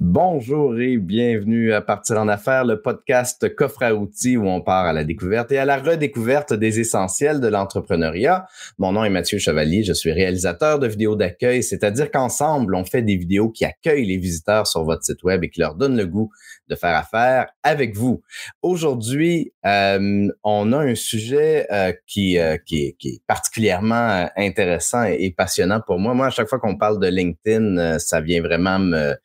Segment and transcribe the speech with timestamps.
[0.00, 4.84] Bonjour et bienvenue à Partir en affaires, le podcast coffre à outils où on part
[4.84, 8.46] à la découverte et à la redécouverte des essentiels de l'entrepreneuriat.
[8.78, 13.02] Mon nom est Mathieu Chevalier, je suis réalisateur de vidéos d'accueil, c'est-à-dire qu'ensemble, on fait
[13.02, 16.06] des vidéos qui accueillent les visiteurs sur votre site web et qui leur donnent le
[16.06, 16.30] goût
[16.68, 18.22] de faire affaire avec vous.
[18.62, 25.02] Aujourd'hui, euh, on a un sujet euh, qui, euh, qui, est, qui, est, particulièrement intéressant
[25.02, 26.14] et, passionnant pour moi.
[26.14, 29.16] Moi, à chaque fois qu'on parle de LinkedIn, ça vient vraiment me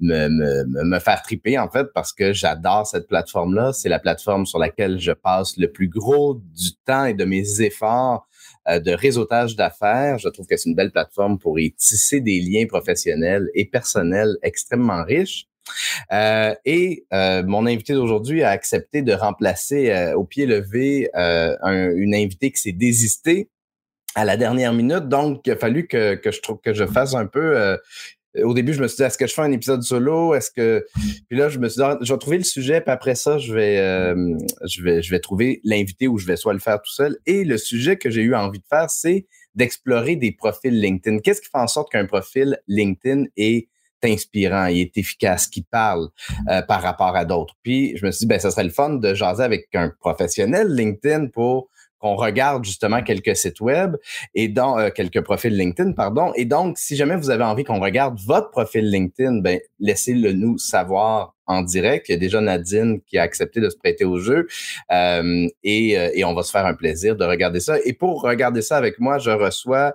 [0.00, 3.72] me, me, me faire triper, en fait, parce que j'adore cette plateforme-là.
[3.72, 7.60] C'est la plateforme sur laquelle je passe le plus gros du temps et de mes
[7.60, 8.28] efforts
[8.68, 10.18] euh, de réseautage d'affaires.
[10.18, 14.36] Je trouve que c'est une belle plateforme pour y tisser des liens professionnels et personnels
[14.42, 15.48] extrêmement riches.
[16.12, 21.90] Euh, et euh, mon invité d'aujourd'hui a accepté de remplacer euh, au pied levé un,
[21.90, 23.48] une invitée qui s'est désistée
[24.14, 25.08] à la dernière minute.
[25.08, 27.76] Donc, il a fallu que, que je trouve que je fasse un peu
[28.42, 30.34] au début, je me suis dit, est-ce que je fais un épisode solo?
[30.34, 30.84] Est-ce que.
[31.28, 33.38] Puis là, je me suis dit, ah, je vais trouver le sujet, puis après ça,
[33.38, 36.80] je vais, euh, je vais, je vais trouver l'invité où je vais soit le faire
[36.80, 37.18] tout seul.
[37.26, 41.18] Et le sujet que j'ai eu envie de faire, c'est d'explorer des profils LinkedIn.
[41.18, 43.68] Qu'est-ce qui fait en sorte qu'un profil LinkedIn est
[44.04, 46.08] inspirant, il est efficace, qui parle
[46.48, 47.54] euh, par rapport à d'autres?
[47.62, 50.68] Puis je me suis dit, ben, ça serait le fun de jaser avec un professionnel
[50.68, 53.96] LinkedIn pour qu'on regarde justement quelques sites web
[54.34, 56.32] et dans euh, quelques profils LinkedIn, pardon.
[56.36, 60.58] Et donc, si jamais vous avez envie qu'on regarde votre profil LinkedIn, ben laissez-le nous
[60.58, 62.08] savoir en direct.
[62.08, 64.46] Il y a déjà Nadine qui a accepté de se prêter au jeu
[64.92, 67.78] euh, et, euh, et on va se faire un plaisir de regarder ça.
[67.84, 69.94] Et pour regarder ça avec moi, je reçois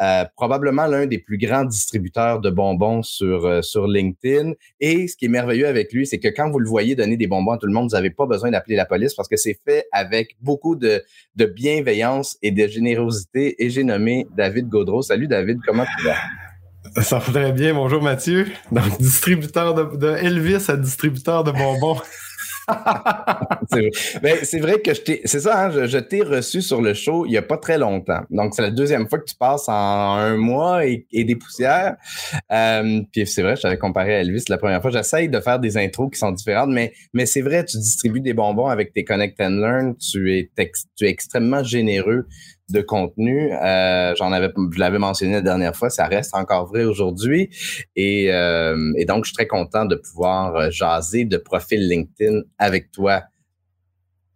[0.00, 4.52] euh, probablement l'un des plus grands distributeurs de bonbons sur, euh, sur LinkedIn.
[4.80, 7.26] Et ce qui est merveilleux avec lui, c'est que quand vous le voyez donner des
[7.26, 9.58] bonbons à tout le monde, vous n'avez pas besoin d'appeler la police parce que c'est
[9.64, 11.02] fait avec beaucoup de,
[11.36, 13.62] de bienveillance et de générosité.
[13.64, 15.02] Et j'ai nommé David Gaudreau.
[15.02, 17.02] Salut David, comment tu vas?
[17.02, 17.74] Ça va très bien.
[17.74, 18.46] Bonjour Mathieu.
[18.70, 22.00] Donc, distributeur de, de Elvis à distributeur de bonbons.
[24.22, 27.26] Ben, c'est vrai que je t'ai, c'est ça, hein, je, t'ai reçu sur le show
[27.26, 28.20] il y a pas très longtemps.
[28.30, 31.96] Donc, c'est la deuxième fois que tu passes en un mois et, des poussières.
[32.52, 34.90] Euh, puis c'est vrai, je t'avais comparé à Elvis la première fois.
[34.90, 38.34] J'essaye de faire des intros qui sont différentes, mais, mais c'est vrai, tu distribues des
[38.34, 39.96] bonbons avec tes Connect and Learn.
[39.96, 40.50] Tu es,
[40.96, 42.26] tu es extrêmement généreux
[42.70, 43.52] de contenu.
[43.52, 47.50] Euh, j'en avais, je l'avais mentionné la dernière fois, ça reste encore vrai aujourd'hui.
[47.96, 48.76] Et, euh,
[49.06, 53.22] donc, je suis très content de pouvoir euh, jaser de profil LinkedIn avec toi.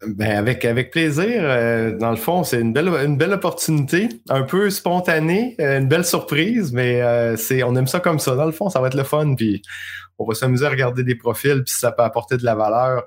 [0.06, 1.42] Ben avec, plaisir.
[1.98, 7.02] dans le fond, c'est une belle, opportunité, un peu spontanée, une belle surprise, mais
[7.36, 8.36] c'est on aime ça comme ça.
[8.36, 9.60] Dans le fond, ça va être le fun, puis
[10.16, 13.02] on va s'amuser à regarder des profils, puis ça peut apporter de la valeur,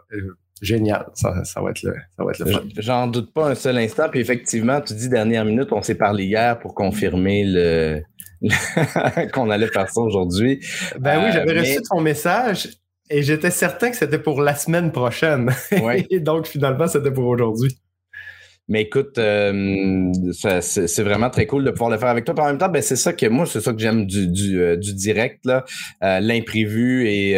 [0.62, 1.08] génial.
[1.16, 2.62] Ça, va être le, ça va être le fun.
[2.78, 4.10] J'en doute pas un seul instant.
[4.10, 8.02] Puis effectivement, tu dis dernière minute, on s'est parlé hier pour confirmer le,
[9.34, 10.60] qu'on allait faire ça aujourd'hui.
[11.00, 12.70] Ben oui, j'avais euh, reçu ton message
[13.10, 15.52] et j'étais certain que c'était pour la semaine prochaine.
[16.10, 17.78] et donc finalement, c'était pour aujourd'hui.
[18.72, 20.14] Mais écoute, euh,
[20.62, 22.34] c'est vraiment très cool de pouvoir le faire avec toi.
[22.40, 24.78] en même temps, ben, c'est ça que moi, c'est ça que j'aime du, du, euh,
[24.78, 27.32] du, direct, euh, l'imprévu et,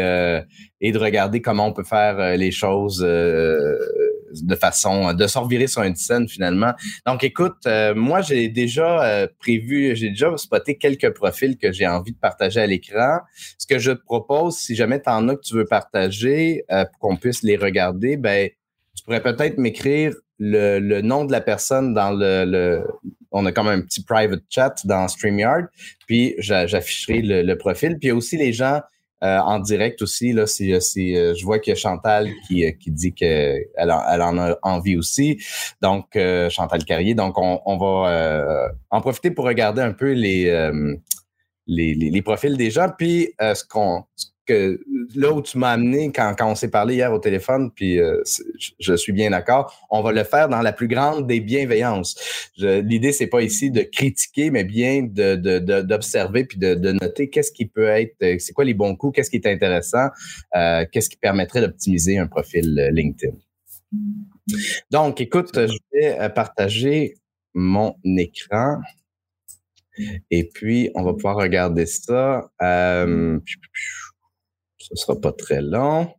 [0.79, 5.81] et de regarder comment on peut faire les choses de façon de s'en revirer sur
[5.81, 6.73] une scène finalement.
[7.07, 12.19] Donc écoute, moi j'ai déjà prévu, j'ai déjà spoté quelques profils que j'ai envie de
[12.19, 13.19] partager à l'écran.
[13.57, 16.99] Ce que je te propose, si jamais tu en as que tu veux partager pour
[16.99, 18.49] qu'on puisse les regarder, ben
[18.95, 22.83] tu pourrais peut-être m'écrire le, nom de la personne dans le,
[23.31, 25.65] on a comme un petit private chat dans StreamYard,
[26.07, 27.97] puis j'afficherai le, profil.
[27.97, 28.81] Puis il y a aussi les gens
[29.23, 30.33] euh, en direct aussi.
[30.33, 34.21] Là, c'est, euh, je vois qu'il y a Chantal qui, euh, qui dit qu'elle elle
[34.21, 35.41] en a envie aussi.
[35.81, 36.17] Donc,
[36.49, 37.15] Chantal Carrier.
[37.15, 40.71] Donc, on, va en profiter pour regarder un peu les,
[41.67, 42.89] les, les, profils des gens.
[42.97, 44.03] Puis, ce qu'on
[44.45, 44.79] que
[45.15, 48.21] là où tu m'as amené quand, quand on s'est parlé hier au téléphone, puis euh,
[48.79, 52.15] je, suis bien d'accord, on va le faire dans la plus grande des bienveillances.
[52.57, 57.65] L'idée, c'est pas ici de critiquer, mais bien d'observer de, puis de, noter qu'est-ce qui
[57.65, 60.07] peut être, euh, c'est quoi les bons coups, qu'est-ce qui est intéressant,
[60.55, 63.35] euh, qu'est-ce qui permettrait d'optimiser un profil LinkedIn.
[64.91, 67.15] Donc, écoute, je vais partager
[67.53, 68.79] mon écran.
[70.31, 72.49] Et puis, on va pouvoir regarder ça.
[74.83, 76.09] Ce sera pas très long.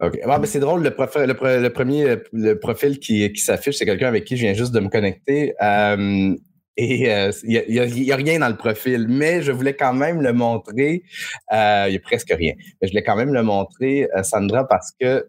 [0.00, 0.18] OK.
[0.24, 4.24] Ah, ben, c'est drôle, le, le, premier le profil qui, qui s'affiche, c'est quelqu'un avec
[4.24, 5.54] qui je viens juste de me connecter.
[5.62, 6.34] Euh,
[6.76, 7.08] et
[7.44, 11.04] il n'y a, rien dans le profil, mais je voulais quand même le montrer.
[11.52, 12.54] Il n'y a presque rien.
[12.58, 15.24] Mais je voulais quand même le montrer, Sandra, parce que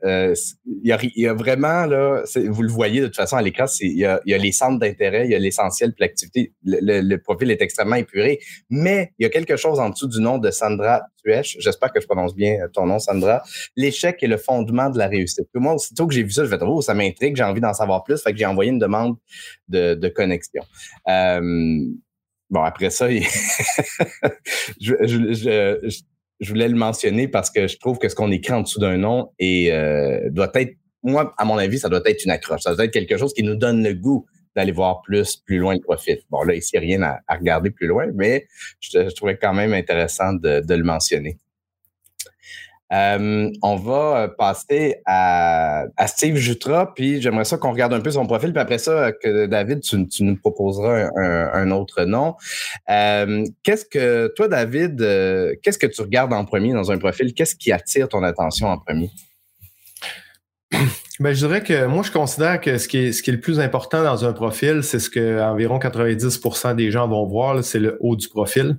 [0.65, 3.65] il y, a, y, a, vraiment, là, vous le voyez de toute façon à l'écran,
[3.79, 6.51] il y a, y a, les centres d'intérêt, il y a l'essentiel l'activité.
[6.63, 8.39] Le, le, profil est extrêmement épuré,
[8.71, 12.05] mais il y a quelque chose en dessous du nom de Sandra J'espère que je
[12.05, 13.41] prononce bien ton nom, Sandra.
[13.75, 15.47] L'échec est le fondement de la réussite.
[15.53, 18.03] Moi, aussitôt que j'ai vu ça, je vais oh, ça m'intrigue, j'ai envie d'en savoir
[18.03, 18.21] plus.
[18.35, 19.15] J'ai envoyé une demande
[19.67, 20.63] de, connexion.
[21.07, 21.81] Euh,
[22.49, 23.09] bon, après ça,
[24.79, 24.93] je,
[26.41, 29.31] voulais le mentionner parce que je trouve que ce qu'on écrit en dessous d'un nom
[29.41, 32.61] euh, doit être, moi, à mon avis, ça doit être une accroche.
[32.61, 34.25] Ça doit être quelque chose qui nous donne le goût
[34.55, 36.19] d'aller voir plus, plus loin le profil.
[36.29, 38.47] Bon, là, ici, rien à, regarder plus loin, mais
[38.79, 41.37] je, trouvais quand même intéressant de, le mentionner.
[42.93, 48.27] Euh, on va passer à, Steve Jutra, puis j'aimerais ça qu'on regarde un peu son
[48.27, 52.35] profil, puis après ça, que David, tu, nous proposeras un, autre nom.
[52.89, 57.33] Euh, qu'est-ce que, toi, David, euh, qu'est-ce que tu regardes en premier dans un profil?
[57.33, 59.09] Qu'est-ce qui attire ton attention en premier?
[61.19, 63.39] Ben, je dirais que moi, je considère que ce qui est, ce qui est le
[63.39, 67.79] plus important dans un profil, c'est ce que environ 90% des gens vont voir, c'est
[67.79, 68.77] le haut du profil.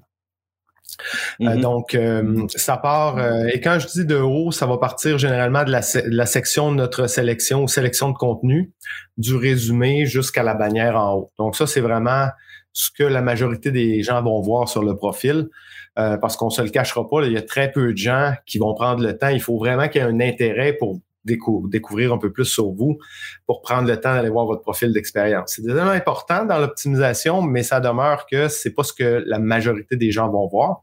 [1.41, 1.61] Euh, mm-hmm.
[1.61, 5.65] donc, euh, ça part, euh, et quand je dis de haut, ça va partir généralement
[5.65, 8.73] de la, la, section de notre sélection ou sélection de contenu,
[9.17, 11.33] du résumé jusqu'à la bannière en haut.
[11.39, 12.29] Donc, ça, c'est vraiment
[12.73, 15.49] ce que la majorité des gens vont voir sur le profil.
[15.95, 18.75] parce qu'on se le cachera pas, il y a très peu de gens qui vont
[18.75, 19.29] prendre le temps.
[19.29, 22.99] Il faut vraiment qu'il y ait un intérêt pour découvrir un peu plus sur vous
[23.47, 25.53] pour prendre le temps d'aller voir votre profil d'expérience.
[25.55, 29.39] C'est des éléments importants dans l'optimisation, mais ça demeure que c'est pas ce que la
[29.39, 30.83] majorité des gens vont voir.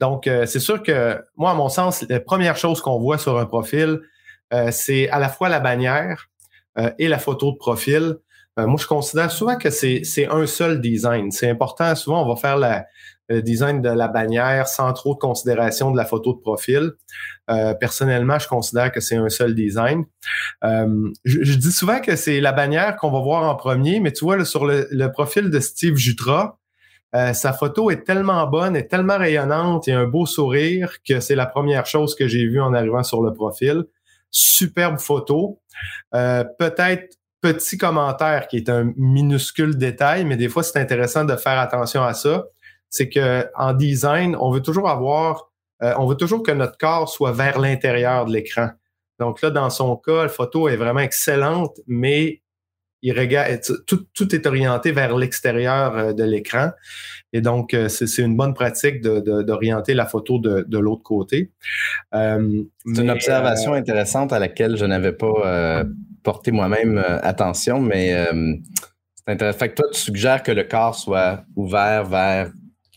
[0.00, 3.38] Donc, euh, c'est sûr que moi, à mon sens, la première chose qu'on voit sur
[3.38, 4.00] un profil,
[4.52, 6.28] euh, c'est à la fois la bannière
[6.78, 8.16] euh, et la photo de profil.
[8.56, 11.30] moi, je considère souvent que c'est un seul design.
[11.32, 11.94] C'est important.
[11.96, 12.86] Souvent, on va faire la,
[13.28, 16.92] le design de la bannière sans trop de considération de la photo de profil.
[17.50, 20.04] Euh, personnellement, je considère que c'est un seul design.
[20.64, 24.24] Euh, je, dis souvent que c'est la bannière qu'on va voir en premier, mais tu
[24.24, 26.58] vois, sur le, profil de Steve Jutra,
[27.14, 31.36] euh, sa photo est tellement bonne, est tellement rayonnante et un beau sourire que c'est
[31.36, 33.84] la première chose que j'ai vue en arrivant sur le profil.
[34.30, 35.60] Superbe photo.
[36.10, 41.58] Peut-être petit commentaire qui est un minuscule détail, mais des fois, c'est intéressant de faire
[41.58, 42.46] attention à ça
[42.94, 45.50] c'est que en design, on veut toujours avoir,
[45.82, 48.68] euh, on veut toujours que notre corps soit vers l'intérieur de l'écran.
[49.18, 52.42] Donc là, dans son cas, la photo est vraiment excellente, mais
[53.02, 56.70] il regarde, tout, tout est orienté vers l'extérieur euh, de l'écran.
[57.32, 61.50] Et donc, euh, c'est une bonne pratique d'orienter de, la photo de, de l'autre côté.
[62.12, 62.38] c'est
[62.86, 65.84] une observation intéressante à laquelle je n'avais pas
[66.22, 68.14] porté moi-même attention, mais
[69.16, 69.58] c'est intéressant.
[69.58, 72.52] Fait que toi, tu suggères que le corps soit ouvert vers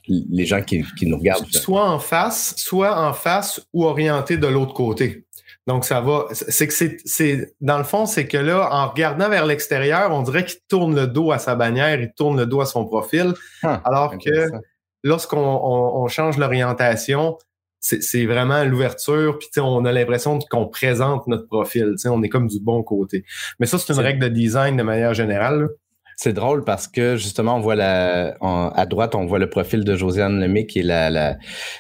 [0.08, 1.46] les gens qui, nous regardent.
[1.48, 5.26] Soit en face, soit en face ou orienté de l'autre côté.
[5.68, 6.28] Donc, ça va.
[6.32, 10.46] C'est que c'est, dans le fond, c'est que là, en regardant vers l'extérieur, on dirait
[10.46, 13.34] qu'il tourne le dos à sa bannière, il tourne le dos à son profil.
[13.64, 14.50] Ah, alors que
[15.04, 17.38] lorsqu'on change l'orientation,
[17.80, 21.96] c'est vraiment l'ouverture, puis on a l'impression qu'on présente notre profil.
[22.06, 23.24] On est comme du bon côté.
[23.60, 25.70] Mais ça, c'est une règle de design de manière générale.
[26.20, 29.96] C'est drôle parce que justement, on voit la, à droite, on voit le profil de
[29.96, 31.38] Josiane Lemay, qui est la, la,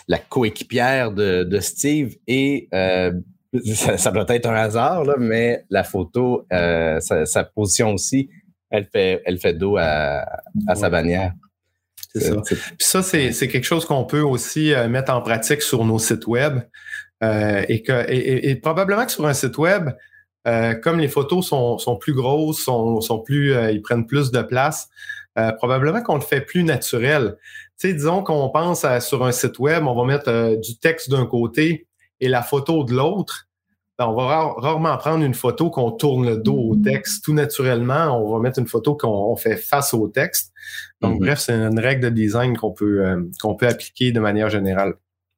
[0.07, 2.18] la coéquipière de, de, Steve.
[2.28, 3.12] Et euh,
[3.74, 8.30] ça, doit être un hasard, là, mais la photo, euh, sa, position aussi,
[8.69, 10.24] elle fait, elle fait dos à,
[10.68, 11.33] à sa bannière.
[12.13, 12.36] C'est ça.
[12.45, 16.28] Puis ça, c'est quelque chose qu'on peut aussi euh, mettre en pratique sur nos sites
[16.28, 16.60] web.
[17.24, 19.90] et, que, et, et, probablement que sur un site web,
[20.47, 24.42] euh, comme les photos sont, plus grosses, sont, sont plus, euh, ils prennent plus de
[24.42, 24.89] place,
[25.37, 27.35] euh, probablement qu'on le fait plus naturel.
[27.80, 31.25] Tu sais, disons qu'on pense sur un site web, on va mettre du texte d'un
[31.25, 31.85] côté
[32.19, 33.47] et la photo de l'autre.
[33.99, 37.25] Ben, on va rarement prendre une photo qu'on tourne le dos au texte.
[37.25, 40.54] Tout naturellement, on va mettre une photo qu'on fait face au texte.
[41.01, 41.25] Donc, mm-hmm.
[41.25, 44.94] bref, c'est une règle de design qu'on peut, qu'on peut appliquer de manière générale.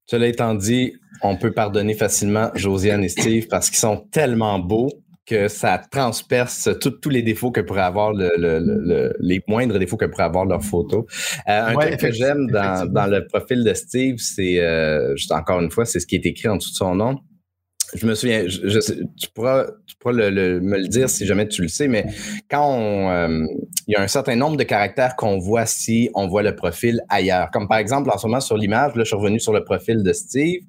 [0.10, 4.90] Cela étant dit, on peut pardonner facilement Josiane et Steve parce qu'ils sont tellement beaux
[5.28, 10.24] que ça transperce tous les défauts que pourrait avoir le, les moindres défauts que pourrait
[10.24, 11.06] avoir leur photo.
[11.48, 15.70] Euh, un truc que j'aime dans, le profil de Steve, c'est euh, juste encore une
[15.70, 17.20] fois, c'est ce qui est écrit en dessous de son nom
[17.96, 19.66] je me souviens, tu pourras,
[20.06, 22.06] me le dire si jamais tu le sais, mais
[22.50, 23.46] quand euh,
[23.88, 27.02] il y a un certain nombre de caractères qu'on voit si on voit le profil
[27.10, 27.50] ailleurs.
[27.52, 30.04] Comme par exemple, en ce moment sur l'image, là, je suis revenu sur le profil
[30.04, 30.62] de Steve,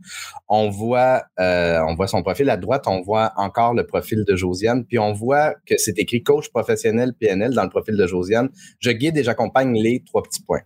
[0.49, 4.37] on voit, euh, on voit son profil à droite, on voit encore le profil de
[4.37, 8.49] Josiane, puis on voit que c'est écrit coach professionnel PNL dans le profil de Josiane.
[8.79, 10.62] Je guide et j'accompagne les trois petits points.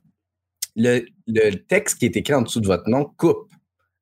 [0.76, 3.49] Le texte qui est écrit en dessous de votre nom coupe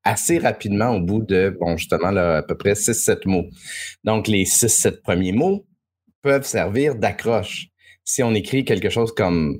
[0.03, 3.45] assez rapidement au bout de, bon, justement, là, à peu près 6-7 mots.
[4.03, 5.65] Donc, les 6-7 premiers mots
[6.21, 7.67] peuvent servir d'accroche.
[8.03, 9.59] Si on écrit quelque chose comme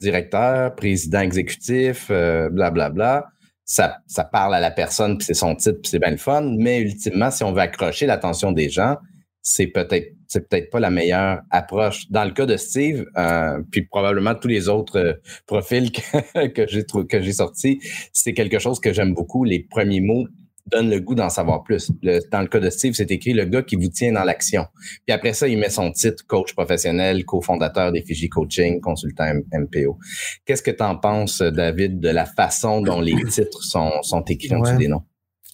[0.00, 3.22] directeur, président exécutif, blablabla, euh,
[3.64, 6.54] ça, ça parle à la personne, puis c'est son titre, puis c'est bien le fun.
[6.58, 8.96] Mais ultimement, si on veut accrocher l'attention des gens,
[9.42, 12.10] c'est peut-être c'est peut-être pas la meilleure approche.
[12.10, 15.12] Dans le cas de Steve, euh, puis probablement tous les autres euh,
[15.46, 17.80] profils que, que j'ai que j'ai sortis,
[18.12, 19.44] c'est quelque chose que j'aime beaucoup.
[19.44, 20.26] Les premiers mots
[20.66, 21.92] donne le goût d'en savoir plus.
[22.32, 24.66] dans le cas de Steve, c'est écrit le gars qui vous tient dans l'action.
[25.06, 29.98] Puis après ça, il met son titre coach professionnel, cofondateur des Fiji Coaching, consultant MPO.
[30.46, 34.54] Qu'est-ce que tu en penses, David, de la façon dont les titres sont, sont écrits?
[34.54, 35.02] En dessous des noms?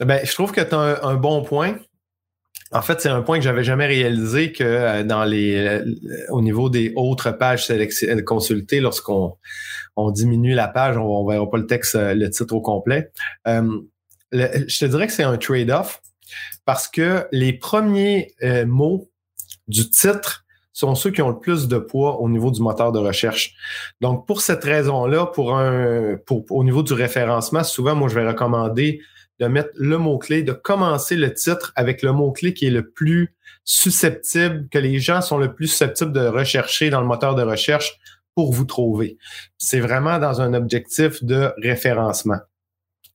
[0.00, 1.76] Ben, je trouve que tu as un, bon point.
[2.72, 5.84] En fait, c'est un point que j'avais jamais réalisé que euh, dans les euh,
[6.28, 7.72] au niveau des autres pages
[8.24, 9.36] consultées, lorsqu'on
[9.96, 13.10] on diminue la page, on, ne verra pas le texte, euh, le titre au complet
[14.32, 16.00] je te dirais que c'est un trade-off
[16.64, 19.10] parce que les premiers euh, mots
[19.66, 22.98] du titre sont ceux qui ont le plus de poids au niveau du moteur de
[22.98, 23.54] recherche.
[24.00, 28.26] Donc, pour cette raison-là, pour un, pour, au niveau du référencement, souvent, moi, je vais
[28.26, 29.00] recommander
[29.40, 33.34] de mettre le mot-clé, de commencer le titre avec le mot-clé qui est le plus
[33.64, 37.98] susceptible, que les gens sont le plus susceptibles de rechercher dans le moteur de recherche
[38.34, 39.18] pour vous trouver.
[39.58, 42.38] C'est vraiment dans un objectif de référencement.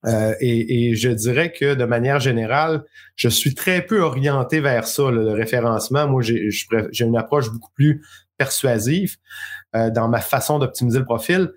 [0.05, 2.83] Euh, et, je dirais que de manière générale,
[3.15, 6.07] je suis très peu orienté vers ça, le référencement.
[6.07, 6.49] Moi, j'ai
[6.99, 8.03] une approche beaucoup plus
[8.37, 9.17] persuasive
[9.75, 11.51] euh, dans ma façon d'optimiser le profil.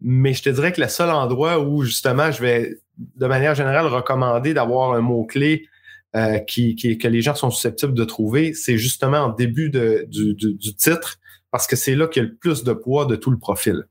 [0.00, 2.80] Mais je te dirais que le seul endroit où justement je vais
[3.16, 5.66] de manière générale recommander d'avoir un mot-clé
[6.14, 11.18] euh, qui, que les gens sont susceptibles de trouver, c'est justement en début du, titre
[11.50, 13.84] parce que c'est là qu'il y a le plus de poids de tout le profil.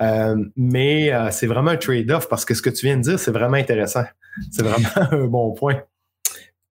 [0.00, 3.18] Euh, mais euh, c'est vraiment un trade-off parce que ce que tu viens de dire,
[3.20, 4.02] c'est vraiment intéressant.
[4.50, 5.80] C'est vraiment un bon point.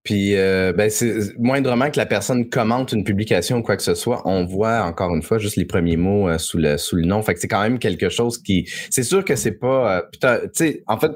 [0.03, 4.23] Puis, ben, c'est moindrement que la personne commente une publication ou quoi que ce soit,
[4.25, 7.21] on voit encore une fois juste les premiers mots sous le sous le nom.
[7.21, 10.83] Fait que c'est quand même quelque chose qui, c'est sûr que c'est pas, tu sais,
[10.87, 11.11] en fait,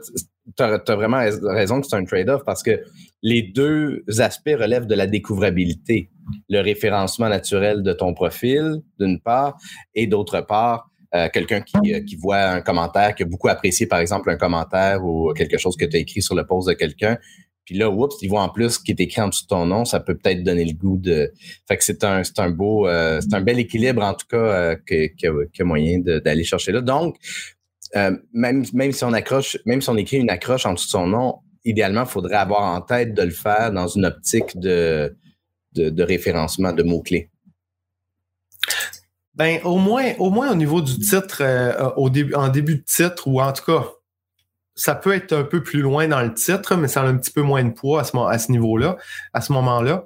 [0.56, 2.82] tu as, vraiment raison que c'est un trade-off parce que
[3.24, 6.10] les deux aspects relèvent de la découvrabilité.
[6.50, 9.58] Le référencement naturel de ton profil, d'une part,
[9.94, 13.88] et d'autre part, euh, quelqu'un qui, euh, qui, voit un commentaire, qui a beaucoup apprécié,
[13.88, 16.74] par exemple, un commentaire ou quelque chose que tu as écrit sur le post de
[16.74, 17.18] quelqu'un.
[17.64, 19.66] Puis là, oups, il voit en plus ce qui est écrit en dessous de ton
[19.66, 21.32] nom, ça peut peut-être donner le goût de.
[21.68, 25.08] Fait que c'est un, un beau, euh, c'est un bel équilibre en tout cas que,
[25.20, 26.82] que, que moyen d'aller chercher là.
[26.82, 27.16] Donc,
[28.34, 31.08] même, même si on accroche, même si on écrit une accroche en dessous de son
[31.08, 35.16] nom, idéalement, il faudrait avoir en tête de le faire dans une optique de,
[35.74, 37.30] de, référencement de mots-clés.
[39.34, 42.84] Ben, au moins, au moins au niveau du titre, euh, au début, en début de
[42.84, 43.86] titre, ou en tout cas,
[44.76, 47.32] ça peut être un peu plus loin dans le titre, mais ça a un petit
[47.32, 48.98] peu moins de poids à ce, à ce niveau-là,
[49.34, 50.06] à ce moment-là.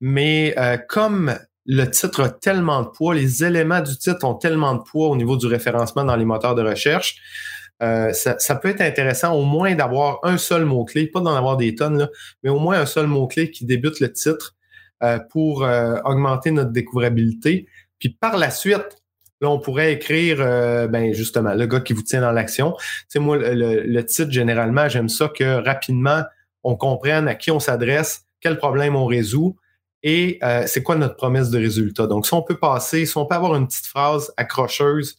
[0.00, 1.36] Mais euh, comme
[1.68, 5.16] le titre a tellement de poids, les éléments du titre ont tellement de poids au
[5.16, 7.20] niveau du référencement dans les moteurs de recherche,
[7.82, 11.74] euh, ça, peut être intéressant au moins d'avoir un seul mot-clé, pas d'en avoir des
[11.74, 12.08] tonnes,
[12.42, 14.56] mais au moins un seul mot-clé qui débute le titre
[15.04, 17.66] euh, pour euh, augmenter notre découvrabilité.
[18.00, 19.02] Puis par la suite,
[19.40, 20.38] on pourrait écrire,
[20.88, 22.74] ben justement, le gars qui vous tient dans l'action.
[23.06, 26.24] C'est moi, le, le, titre, généralement, j'aime ça que rapidement,
[26.64, 29.56] on comprenne à qui on s'adresse, quel problème on résout
[30.02, 32.06] et c'est quoi notre promesse de résultat?
[32.06, 35.16] Donc, si on peut passer, si on peut avoir une petite phrase accrocheuse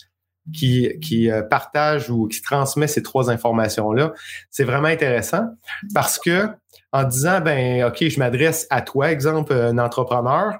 [0.54, 4.14] qui, qui euh, partage ou qui transmet ces trois informations-là,
[4.50, 5.46] c'est vraiment intéressant
[5.94, 6.48] parce que
[6.92, 10.58] en disant, ben, OK, je m'adresse à toi, exemple, un entrepreneur,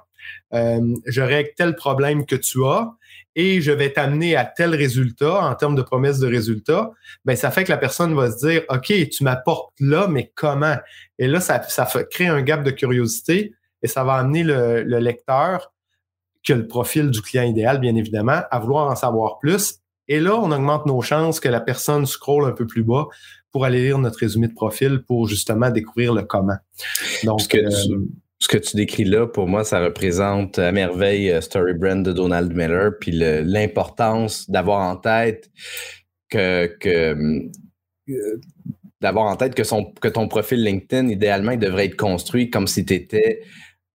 [0.54, 2.92] euh, je règle tel problème que tu as
[3.34, 6.90] et je vais t'amener à tel résultat en termes de promesse de résultat,
[7.24, 10.76] ben ça fait que la personne va se dire OK, tu m'apportes là, mais comment?
[11.18, 14.98] Et là, ça, ça crée un gap de curiosité et ça va amener le, le
[14.98, 15.72] lecteur
[16.46, 19.80] que le profil du client idéal, bien évidemment, à vouloir en savoir plus.
[20.08, 23.06] Et là, on augmente nos chances que la personne scrolle un peu plus bas
[23.52, 26.56] pour aller lire notre résumé de profil pour justement découvrir le comment.
[27.24, 27.98] Donc, ce que, tu, euh,
[28.38, 32.12] ce que tu décris là, pour moi, ça représente à merveille euh, Story Brand de
[32.12, 35.50] Donald Miller, puis l'importance d'avoir en tête
[36.28, 37.14] que, que
[38.08, 38.40] euh,
[39.00, 42.66] d'avoir en tête que, son, que ton profil LinkedIn, idéalement, il devrait être construit comme
[42.66, 43.40] si tu étais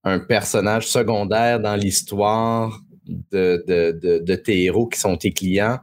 [0.05, 2.79] un personnage secondaire dans l'histoire
[3.31, 3.63] de,
[4.23, 5.79] de, tes héros qui sont tes clients.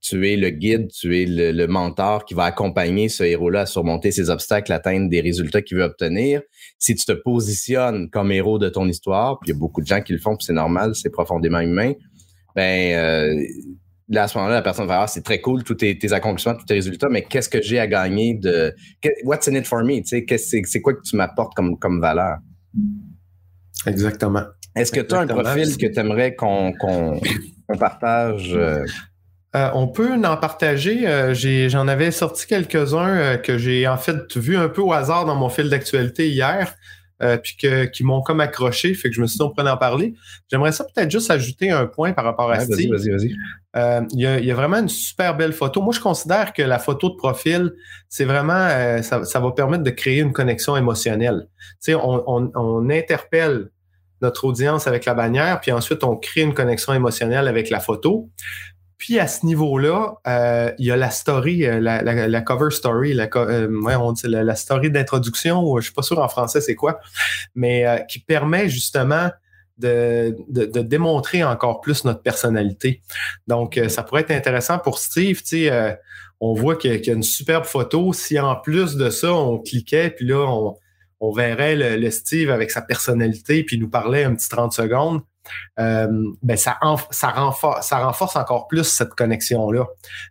[0.00, 4.12] Tu es le guide, tu es le, mentor qui va accompagner ce héros-là à surmonter
[4.12, 6.42] ses obstacles, atteindre des résultats qu'il veut obtenir.
[6.78, 9.86] Si tu te positionnes comme héros de ton histoire, puis il y a beaucoup de
[9.86, 11.94] gens qui le font, puis c'est normal, c'est profondément humain,
[12.54, 13.42] ben euh,
[14.08, 16.54] là, à ce moment-là, la personne va dire, ah, c'est très cool, tous tes, accomplissements,
[16.54, 18.72] tous tes résultats, mais qu'est-ce que j'ai à gagner de...
[19.24, 20.02] What's in it for me?
[20.04, 22.36] C'est quoi que tu m'apportes comme valeur?
[23.86, 24.44] Exactement.
[24.76, 26.72] Est-ce que tu as un profil que tu aimerais qu'on
[27.78, 28.54] partage?
[28.54, 28.84] Euh?
[29.54, 31.06] Euh, on peut en partager.
[31.06, 31.34] Euh,
[31.68, 35.36] j'en avais sorti quelques-uns euh, que j'ai en fait vu un peu au hasard dans
[35.36, 36.74] mon fil d'actualité hier,
[37.42, 39.78] puis que, qui m'ont comme accroché, fait que je me suis dit on pourrait en
[39.78, 40.12] parler.
[40.50, 42.90] J'aimerais ça peut-être juste ajouter un point par rapport à Steve.
[42.90, 43.32] Vas-y, vas-y,
[43.72, 44.06] vas-y.
[44.12, 45.80] Il y, a vraiment une super belle photo.
[45.80, 47.72] Moi, je considère que la photo de profil,
[48.10, 48.68] c'est vraiment,
[49.00, 51.46] ça, ça, va permettre de créer une connexion émotionnelle.
[51.82, 53.70] Tu sais, on, on, on interpelle
[54.24, 58.30] notre audience avec la bannière, puis ensuite on crée une connexion émotionnelle avec la photo.
[58.96, 63.28] Puis à ce niveau-là, euh, il y a la story, euh, la, cover story, la,
[63.36, 67.00] euh, on dit la, story d'introduction, je suis pas sûr en français c'est quoi,
[67.54, 69.30] mais qui permet justement
[69.76, 73.02] de, démontrer encore plus notre personnalité.
[73.46, 75.98] Donc, ça pourrait être intéressant pour Steve, tu sais,
[76.40, 78.12] on voit qu'il y, a une superbe photo.
[78.12, 80.76] Si en plus de ça, on cliquait, puis là, on,
[81.24, 85.22] on verrait le, Steve avec sa personnalité, puis nous parlait un petit 30 secondes,
[85.78, 86.06] euh,
[86.42, 89.86] ben ça, renforce encore plus cette connexion-là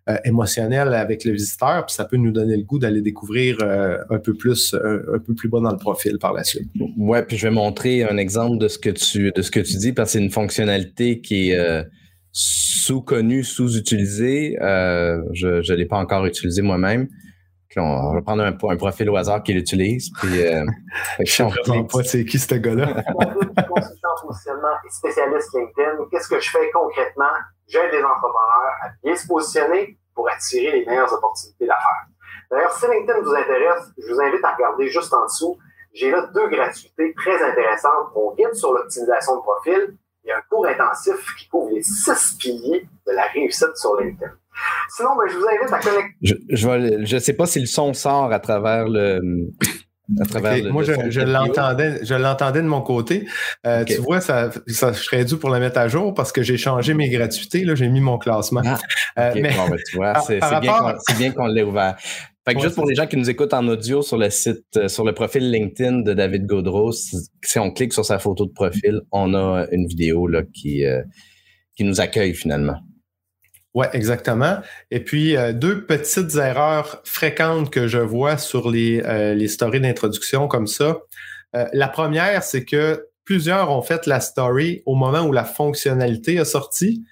[0.10, 3.98] euh, émotionnelle avec le visiteur, puis ça peut nous donner le goût d'aller découvrir euh,
[4.10, 6.70] un peu plus, un, peu plus bas dans le profil par la suite.
[6.98, 9.78] Ouais, puis je vais montrer un exemple de ce que tu, de ce que tu
[9.78, 11.86] dis, parce que c'est une fonctionnalité qui est
[12.32, 14.58] sous-connue, sous-utilisée.
[14.60, 17.08] je ne l'ai pas encore utilisée moi-même
[17.80, 20.12] on va prendre un, profil au hasard qu'il utilise.
[20.20, 20.66] Puis, euh,
[21.20, 22.88] je ne pas c'est qui ce gars-là.
[23.68, 25.98] consultant positionnement et spécialiste LinkedIn.
[26.12, 27.34] Qu'est-ce que je fais concrètement?
[27.68, 32.08] J'aide les entrepreneurs à bien se positionner pour attirer les meilleures opportunités d'affaires.
[32.52, 35.58] D'ailleurs, si LinkedIn vous intéresse, je vous invite à regarder juste en dessous.
[35.94, 38.14] J'ai là deux gratuités très intéressantes.
[38.16, 42.88] Mon guide sur l'optimisation de profil et un cours intensif qui couvre les six piliers
[43.08, 44.32] de la réussite sur LinkedIn.
[44.96, 46.16] Sinon, ben, je vous invite à connecter.
[46.22, 49.22] Je, je, sais pas si le son sort à travers le.
[50.22, 53.26] À travers Moi, je, l'entendais, je l'entendais de mon côté.
[53.66, 56.44] Euh, tu vois, ça, ça, je serais dû pour la mettre à jour parce que
[56.44, 57.64] j'ai changé mes gratuités.
[57.64, 58.62] Là, j'ai mis mon classement.
[58.66, 58.78] Ah,
[59.18, 60.40] euh, mais, ben, tu vois, c'est,
[61.18, 61.96] bien qu'on, l'ait ouvert.
[62.46, 64.90] Fait que juste pour les gens qui nous écoutent en audio sur le site, euh,
[64.90, 69.02] sur le profil LinkedIn de David Gaudreau, si on clique sur sa photo de profil,
[69.14, 70.84] on a une vidéo là, qui,
[71.78, 72.80] qui nous accueille finalement.
[73.74, 74.58] Oui, exactement.
[74.92, 79.82] Et puis, euh, deux petites erreurs fréquentes que je vois sur les, euh, les stories
[79.82, 81.00] d'introduction comme ça.
[81.56, 86.38] Euh, la première, c'est que plusieurs ont fait la story au moment où la fonctionnalité
[86.38, 87.04] a sorti.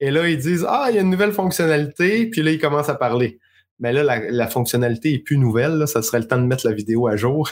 [0.00, 2.88] Et là, ils disent, ah, il y a une nouvelle fonctionnalité, puis là, ils commencent
[2.88, 3.38] à parler
[3.78, 5.86] mais là, la, fonctionnalité est plus nouvelle.
[5.86, 7.50] ça serait le temps de mettre la vidéo à jour.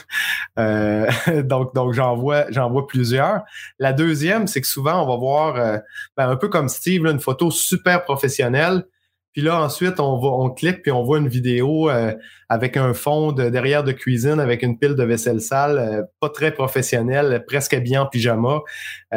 [0.57, 1.07] Euh,
[1.43, 3.41] donc, donc j'en vois, j'en vois plusieurs.
[3.77, 5.77] La deuxième, c'est que souvent, on va voir euh,
[6.17, 8.85] ben, un peu comme Steve, une photo super professionnelle.
[9.33, 12.13] Puis là, ensuite, on va, on clique puis on voit une vidéo euh,
[12.47, 16.51] avec un fond de, derrière de cuisine avec une pile de vaisselle sale, pas très
[16.51, 18.61] professionnelle, presque bien en pyjama.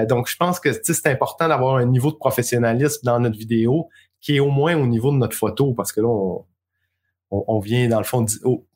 [0.09, 3.89] donc, je pense que c'est important d'avoir un niveau de professionnalisme dans notre vidéo
[4.21, 6.45] qui est au moins au niveau de notre photo, parce que là, on,
[7.31, 8.25] on, vient, dans le fond,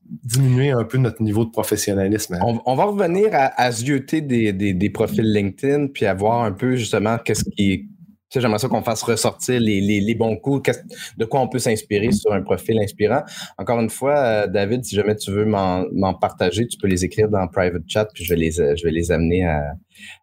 [0.04, 2.38] diminuer un peu notre niveau de professionnalisme.
[2.42, 7.44] On, va revenir à, à des, profils LinkedIn, puis à voir un peu justement qu'est-ce
[7.44, 7.88] qui
[8.32, 10.70] sais, j'aimerais ça qu'on fasse ressortir les, bons coups,
[11.18, 13.22] de quoi on peut s'inspirer sur un profil inspirant.
[13.58, 17.28] Encore une fois, euh, David, si jamais tu veux m'en partager, tu peux les écrire
[17.28, 19.74] dans private chat, puis je vais les, je vais les amener à,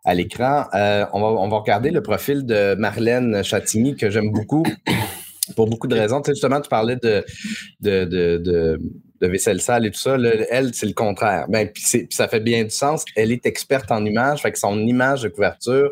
[0.06, 0.66] à l'écran.
[0.74, 4.64] Euh, on, va, on va regarder le profil de Marlène Chatigny, que j'aime beaucoup
[5.56, 6.22] pour beaucoup de raisons.
[6.22, 7.24] Tu sais, justement, tu parlais de,
[7.82, 10.18] de, de, de, vaisselle sale et tout ça.
[10.50, 11.46] elle, c'est le contraire.
[11.50, 13.04] Ben, puis, ça fait bien du sens.
[13.16, 14.42] Elle est experte en images.
[14.42, 15.92] Fait que son image de couverture,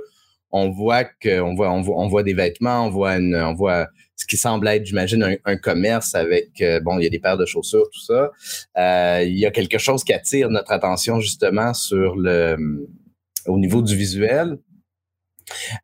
[0.52, 3.54] on voit que on voit, on voit, on voit des vêtements, on voit, une, on
[3.54, 7.20] voit ce qui semble être, j'imagine, un, commerce avec, euh, bon, il y a des
[7.20, 8.32] paires de chaussures, tout ça.
[8.78, 12.58] Euh, il y a quelque chose qui attire notre attention justement sur le,
[13.46, 14.58] au niveau du visuel.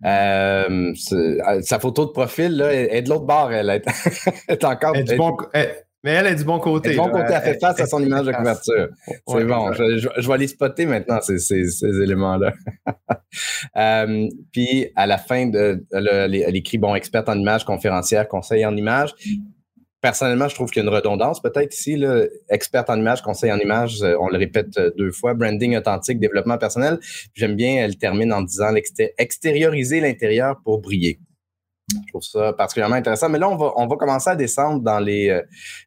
[0.05, 3.51] Euh, euh, sa photo de profil là, est, de l'autre bord.
[3.51, 4.93] Elle est, encore.
[6.03, 6.91] mais elle est du bon côté.
[6.91, 8.89] Du bon côté, elle, fait face à son image de couverture.
[9.27, 9.71] C'est bon.
[9.73, 12.53] Je, vais les spotter maintenant, ces, ces, éléments-là.
[13.75, 18.63] Euh, puis, à la fin, de, elle, elle, écrit bon, experte en images, conférencière, conseil
[18.63, 19.15] en images
[20.03, 21.95] personnellement, je trouve qu'il y a une redondance peut-être ici.
[21.95, 25.33] Là, experte en images, conseil en images, euh, on le répète euh, deux fois.
[25.33, 26.99] Branding authentique, développement personnel.
[27.33, 28.75] J'aime bien, elle termine en disant
[29.17, 31.19] extérioriser l'intérieur pour briller.
[31.89, 33.29] Je trouve ça particulièrement intéressant.
[33.29, 35.41] Mais là, on va, on va commencer à descendre dans les, euh,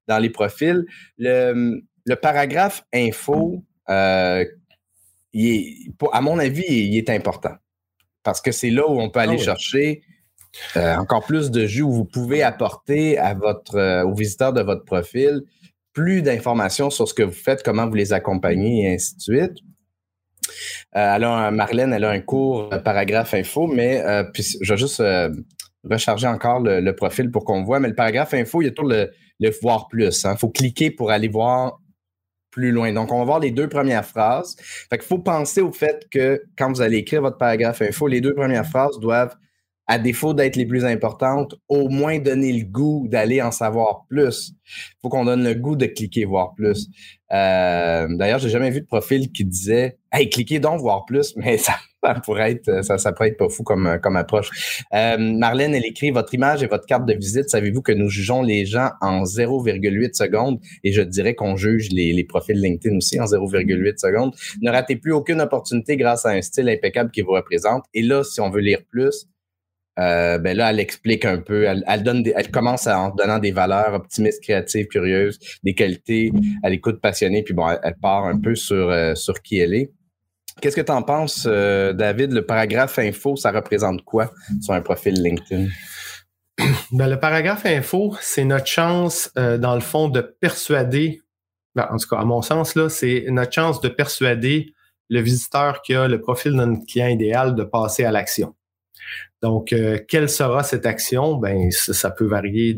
[0.09, 0.87] dans les profils.
[1.19, 4.47] Le, le paragraphe info, il
[5.35, 7.55] est, à mon avis, il est important.
[8.23, 10.03] Parce que c'est là où on peut aller ah chercher
[10.77, 14.63] euh, encore plus de jus où vous pouvez apporter à votre, euh, aux visiteurs de
[14.63, 15.43] votre profil
[15.93, 19.59] plus d'informations sur ce que vous faites, comment vous les accompagnez et ainsi de suite.
[20.95, 24.03] Euh, alors, Marlène, elle a un cours paragraphe info, mais
[24.35, 25.03] je vais juste
[25.85, 27.81] recharger encore le, profil pour qu'on voit.
[27.81, 30.23] Mais le paragraphe info, il y a toujours le, voir plus.
[30.23, 30.37] Il hein.
[30.37, 31.81] faut cliquer pour aller voir
[32.51, 32.93] plus loin.
[32.93, 34.57] Donc, on va voir les deux premières phrases.
[34.61, 38.21] Fait qu'il faut penser au fait que quand vous allez écrire votre paragraphe info, les
[38.21, 39.37] deux premières phrases doivent,
[39.87, 44.53] à défaut d'être les plus importantes, au moins donner le goût d'aller en savoir plus.
[44.67, 46.89] Il faut qu'on donne le goût de cliquer voir plus.
[47.33, 51.59] Euh, D'ailleurs, j'ai jamais vu de profil qui disait Hey, cliquez donc voir plus, mais
[51.59, 51.75] ça,
[52.25, 54.85] pourrait être ça, ça pourrait être pas fou comme, comme approche.
[54.93, 58.43] Euh, Marlène, elle écrit Votre image et votre carte de visite, savez-vous que nous jugeons
[58.43, 63.21] les gens en 0,8 secondes et je dirais qu'on juge les, les profils LinkedIn aussi
[63.21, 64.35] en 0,8 secondes.
[64.63, 67.85] Ne ratez plus aucune opportunité grâce à un style impeccable qui vous représente.
[67.95, 69.29] Et là, si on veut lire plus,
[69.99, 73.95] euh, ben là, elle explique un peu, elle, donne elle commence en donnant des valeurs
[73.95, 76.33] optimistes, créatives, curieuses, des qualités
[76.63, 79.91] à l'écoute passionnée, puis bon, elle, part un peu sur, euh, sur qui elle est.
[80.61, 82.33] Qu'est-ce que tu en penses, euh, David?
[82.33, 85.69] Le paragraphe info, ça représente quoi sur un profil LinkedIn?
[86.93, 91.21] Ben, le paragraphe info, c'est notre chance, dans le fond, de persuader,
[91.75, 94.73] ben, en tout cas, à mon sens, là, c'est notre chance de persuader
[95.11, 98.55] le visiteur qui a le profil notre client idéal de passer à l'action.
[99.43, 101.35] Donc, euh, quelle sera cette action?
[101.35, 102.75] Ben, ça, peut varier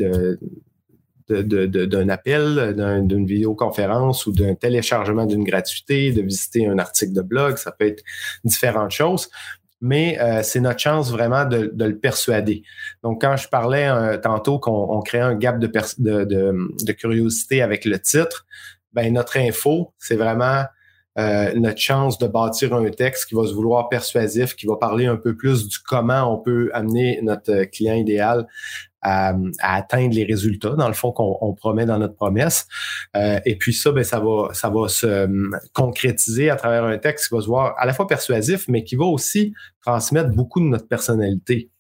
[1.28, 2.74] d'un appel,
[3.06, 7.86] d'une vidéoconférence ou d'un téléchargement d'une gratuité, de visiter un article de blog, ça peut
[7.86, 8.02] être
[8.44, 9.28] différentes choses.
[9.80, 12.62] Mais euh, c'est notre chance vraiment de, le persuader.
[13.04, 18.00] Donc, quand je parlais euh, tantôt qu'on crée un gap de, de, curiosité avec le
[18.00, 18.44] titre,
[18.92, 20.64] ben notre info, c'est vraiment
[21.18, 25.06] euh, notre chance de bâtir un texte qui va se vouloir persuasif, qui va parler
[25.06, 28.46] un peu plus du comment on peut amener notre client idéal
[29.00, 32.66] à, atteindre les résultats, dans le fond, qu'on promet dans notre promesse.
[33.16, 36.98] Euh, et puis ça, ben, ça va, ça va se euh, concrétiser à travers un
[36.98, 39.54] texte qui va se voir à la fois persuasif, mais qui va aussi
[39.84, 41.70] transmettre beaucoup de notre personnalité.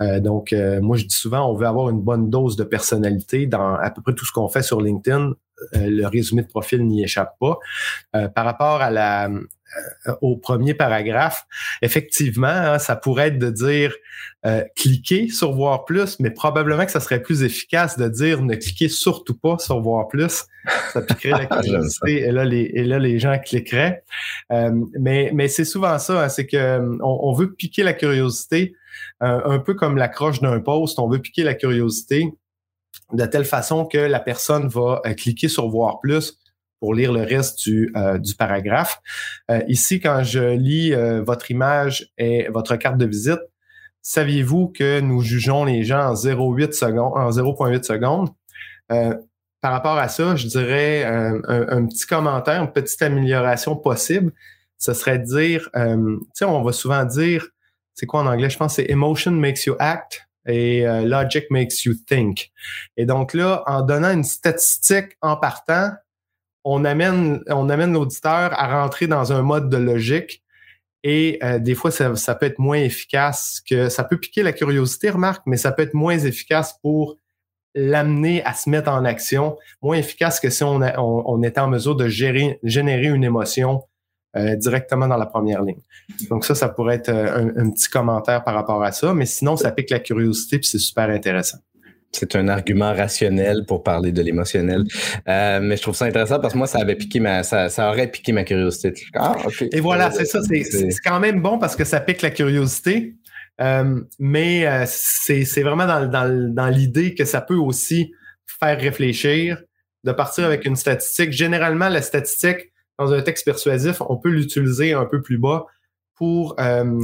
[0.00, 3.90] donc, moi, je dis souvent, on veut avoir une bonne dose de personnalité dans à
[3.90, 5.34] peu près tout ce qu'on fait sur LinkedIn.
[5.74, 7.58] Euh, le résumé de profil n'y échappe pas.
[8.14, 11.46] Euh, par rapport à la, euh, au premier paragraphe,
[11.82, 13.94] effectivement, hein, ça pourrait être de dire
[14.76, 18.90] cliquez sur voir plus, mais probablement que ça serait plus efficace de dire ne cliquez
[18.90, 20.44] surtout pas sur voir plus.
[20.92, 24.04] Ça piquerait la curiosité et là les et là les gens cliqueraient.
[24.50, 28.74] mais mais c'est souvent ça, hein, c'est que on, veut piquer la curiosité,
[29.20, 32.34] un peu comme la croche d'un post, on veut piquer la curiosité
[33.12, 36.38] de telle façon que la personne va euh, cliquer sur voir plus
[36.80, 39.00] pour lire le reste du, euh, du paragraphe.
[39.50, 43.40] Euh, ici, quand je lis votre image et votre carte de visite,
[44.02, 48.30] saviez-vous que nous jugeons les gens en 0,8 secondes, en 0,8 secondes?
[49.62, 54.30] par rapport à ça, je dirais un, petit commentaire, une petite amélioration possible.
[54.76, 57.48] Ce serait de dire, tu sais, on va souvent dire,
[57.94, 58.50] c'est quoi en anglais?
[58.50, 62.50] Je pense que c'est emotion makes you act et euh, Logic makes you think.
[62.96, 65.92] Et donc là, en donnant une statistique en partant,
[66.64, 70.42] on amène, on amène l'auditeur à rentrer dans un mode de logique.
[71.02, 75.10] Et euh, des fois, ça, peut être moins efficace que ça peut piquer la curiosité,
[75.10, 77.18] remarque, mais ça peut être moins efficace pour
[77.74, 82.08] l'amener à se mettre en action, moins efficace que si on, a, en mesure de
[82.08, 83.82] générer une émotion
[84.36, 85.78] euh, directement dans la première ligne.
[86.28, 89.56] Donc ça, ça pourrait être euh, un, petit commentaire par rapport à ça, mais sinon,
[89.56, 91.58] ça pique la curiosité puis c'est super intéressant.
[92.10, 94.84] C'est un argument rationnel pour parler de l'émotionnel.
[95.28, 97.90] Euh, mais je trouve ça intéressant parce que moi, ça avait piqué ma, ça, ça
[97.90, 98.94] aurait piqué ma curiosité.
[99.14, 99.36] Ah,
[99.72, 100.40] Et voilà, c'est ça.
[100.42, 103.14] C'est quand même bon parce que ça pique la curiosité.
[104.18, 108.12] mais c'est vraiment dans, dans, dans l'idée que ça peut aussi
[108.60, 109.62] faire réfléchir,
[110.04, 111.32] de partir avec une statistique.
[111.32, 115.66] Généralement, la statistique, dans un texte persuasif, on peut l'utiliser un peu plus bas
[116.14, 117.00] pour euh,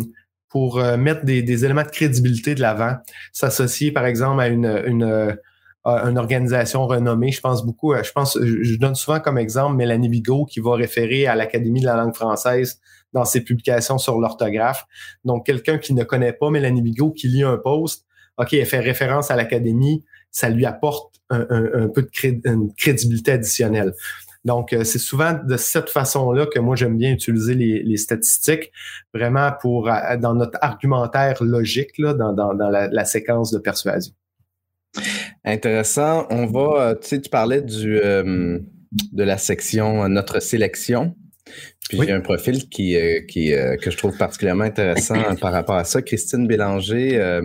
[0.49, 2.97] pour euh, mettre des, des, éléments de crédibilité de l'avant,
[3.33, 5.39] s'associer par exemple à une, une,
[5.85, 7.31] une organisation renommée.
[7.31, 11.29] Je pense beaucoup, je pense, je donne souvent comme exemple Mélanie Bigot qui va référer
[11.29, 12.81] à l'Académie de la langue française
[13.13, 14.87] dans ses publications sur l'orthographe.
[15.25, 18.07] Donc, quelqu'un qui ne connaît pas Mélanie Bigot, qui lit un post,
[18.39, 22.11] OK, elle fait référence à l'Académie, ça lui apporte un, un, peu de
[22.45, 23.93] une crédibilité additionnelle.
[24.45, 28.73] Donc, euh, c'est souvent de cette façon-là que moi, j'aime bien utiliser les, statistiques,
[29.13, 34.15] vraiment pour euh, dans notre argumentaire logique, là, dans, dans, la, séquence de persuasion.
[35.45, 36.27] Intéressant.
[36.31, 41.15] On va, euh, tu sais, tu parlais du, de la section Notre sélection.
[41.89, 42.97] Puis j'ai un profil qui,
[43.29, 46.01] qui que je trouve particulièrement intéressant par rapport à ça.
[46.01, 47.41] Christine Bélanger,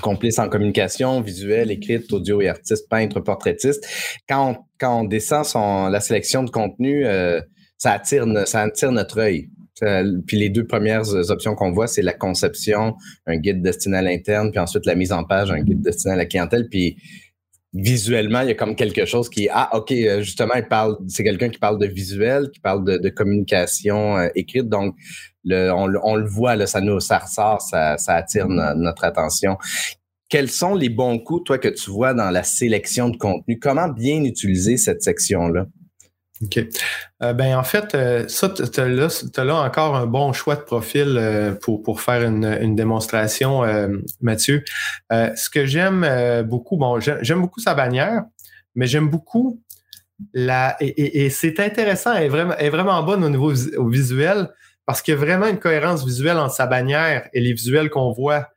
[0.00, 3.86] complice en communication visuelle, écrite, audio et artiste, peintre, portraitiste.
[4.28, 7.40] Quand on, quand on descend la sélection de contenu, euh,
[7.78, 9.48] ça, attire, ça attire notre œil.
[10.26, 12.94] Puis les deux premières options qu'on voit, c'est la conception,
[13.26, 16.16] un guide destiné à l'interne, puis ensuite la mise en page, un guide destiné à
[16.16, 16.68] la clientèle.
[16.68, 16.96] Puis
[17.74, 21.24] visuellement, il y a comme quelque chose qui ah ok euh, justement il parle c'est
[21.24, 24.94] quelqu'un qui parle de visuel, qui parle de, communication euh, écrite donc
[25.44, 29.56] on, le voit ça ressort, ça, attire notre attention.
[30.28, 33.58] Quels sont les bons coups toi que tu vois dans la sélection de contenu?
[33.58, 35.66] Comment bien utiliser cette section là
[36.44, 36.58] OK.
[37.22, 41.16] Euh, ben en fait, euh, ça, tu as, là encore un bon choix de profil
[41.16, 43.62] euh, pour, faire une, démonstration,
[44.20, 44.64] Mathieu.
[45.10, 46.06] ce que j'aime
[46.42, 48.24] beaucoup, bon, j'aime beaucoup sa bannière,
[48.74, 49.60] mais j'aime beaucoup
[50.32, 50.76] la.
[50.80, 54.48] Et, c'est intéressant, elle est, vraiment, vraiment bonne au niveau au visuel
[54.86, 58.12] parce qu'il y a vraiment une cohérence visuelle entre sa bannière et les visuels qu'on
[58.12, 58.48] voit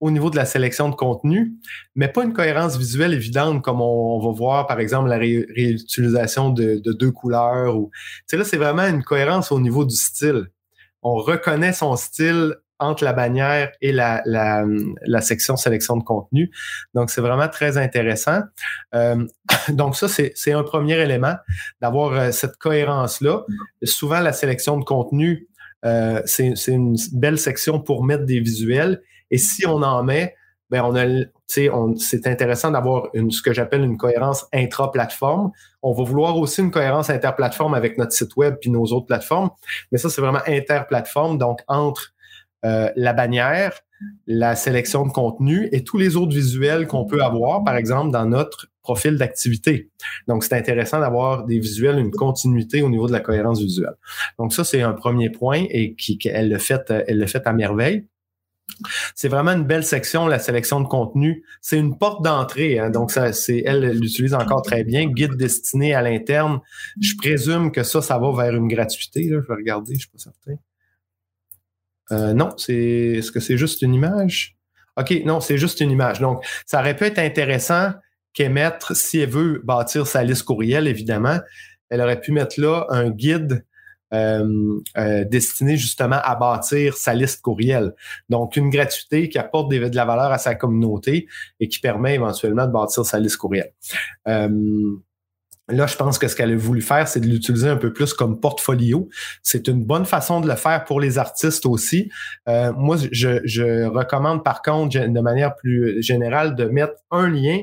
[0.00, 1.54] au niveau de la sélection de contenu,
[1.94, 6.80] mais pas une cohérence visuelle évidente comme on, va voir, par exemple, la réutilisation de,
[6.84, 7.76] deux couleurs.
[7.76, 7.90] Ou,
[8.32, 10.48] là, c'est vraiment une cohérence au niveau du style.
[11.02, 14.22] On reconnaît son style entre la bannière et la,
[15.20, 16.50] section sélection de contenu.
[16.94, 18.40] Donc, c'est vraiment très intéressant.
[18.94, 19.24] Euh,
[19.70, 21.36] donc, ça, c'est un premier élément,
[21.80, 23.44] d'avoir euh, cette cohérence-là.
[23.82, 25.48] Souvent, la sélection de contenu,
[25.84, 29.02] euh, c'est une belle section pour mettre des visuels.
[29.30, 30.34] Et si on en met,
[30.70, 35.52] ben on a, c'est intéressant d'avoir ce que j'appelle une cohérence intra-plateforme.
[35.82, 39.50] On va vouloir aussi une cohérence interplateforme avec notre site web puis nos autres plateformes,
[39.92, 42.14] mais ça c'est vraiment interplateforme, donc entre
[42.64, 43.80] euh, la bannière,
[44.26, 48.26] la sélection de contenu et tous les autres visuels qu'on peut avoir, par exemple dans
[48.26, 49.90] notre profil d'activité.
[50.28, 53.96] Donc c'est intéressant d'avoir des visuels, une continuité au niveau de la cohérence visuelle.
[54.38, 57.52] Donc ça c'est un premier point et qui elle le fait, elle le fait à
[57.52, 58.04] merveille.
[59.14, 61.44] C'est vraiment une belle section, la sélection de contenu.
[61.60, 65.06] C'est une porte d'entrée, hein, donc ça, elle l'utilise encore très bien.
[65.06, 66.60] Guide destiné à l'interne.
[67.00, 69.28] Je présume que ça, ça va vers une gratuité.
[69.28, 70.56] Je vais regarder, je suis pas certain.
[72.12, 72.74] Euh, non, c'est
[73.18, 74.56] est-ce que c'est juste une image?
[74.96, 76.20] OK, non, c'est juste une image.
[76.20, 77.92] Donc, ça aurait pu être intéressant
[78.36, 81.38] qu'émettre, si elle veut bâtir sa liste courriel, évidemment,
[81.88, 83.64] elle aurait pu mettre là un guide
[84.14, 87.92] euh, euh, destiné justement à bâtir sa liste courriel.
[88.28, 91.26] Donc, une gratuité qui apporte de la valeur à sa communauté
[91.60, 93.72] et qui permet éventuellement de bâtir sa liste courriel.
[94.28, 94.48] Euh,
[95.68, 98.12] là, je pense que ce qu'elle a voulu faire, c'est de l'utiliser un peu plus
[98.12, 99.08] comme portfolio.
[99.42, 102.10] C'est une bonne façon de le faire pour les artistes aussi.
[102.46, 107.62] moi, je, je recommande par contre, de manière plus générale, de mettre un lien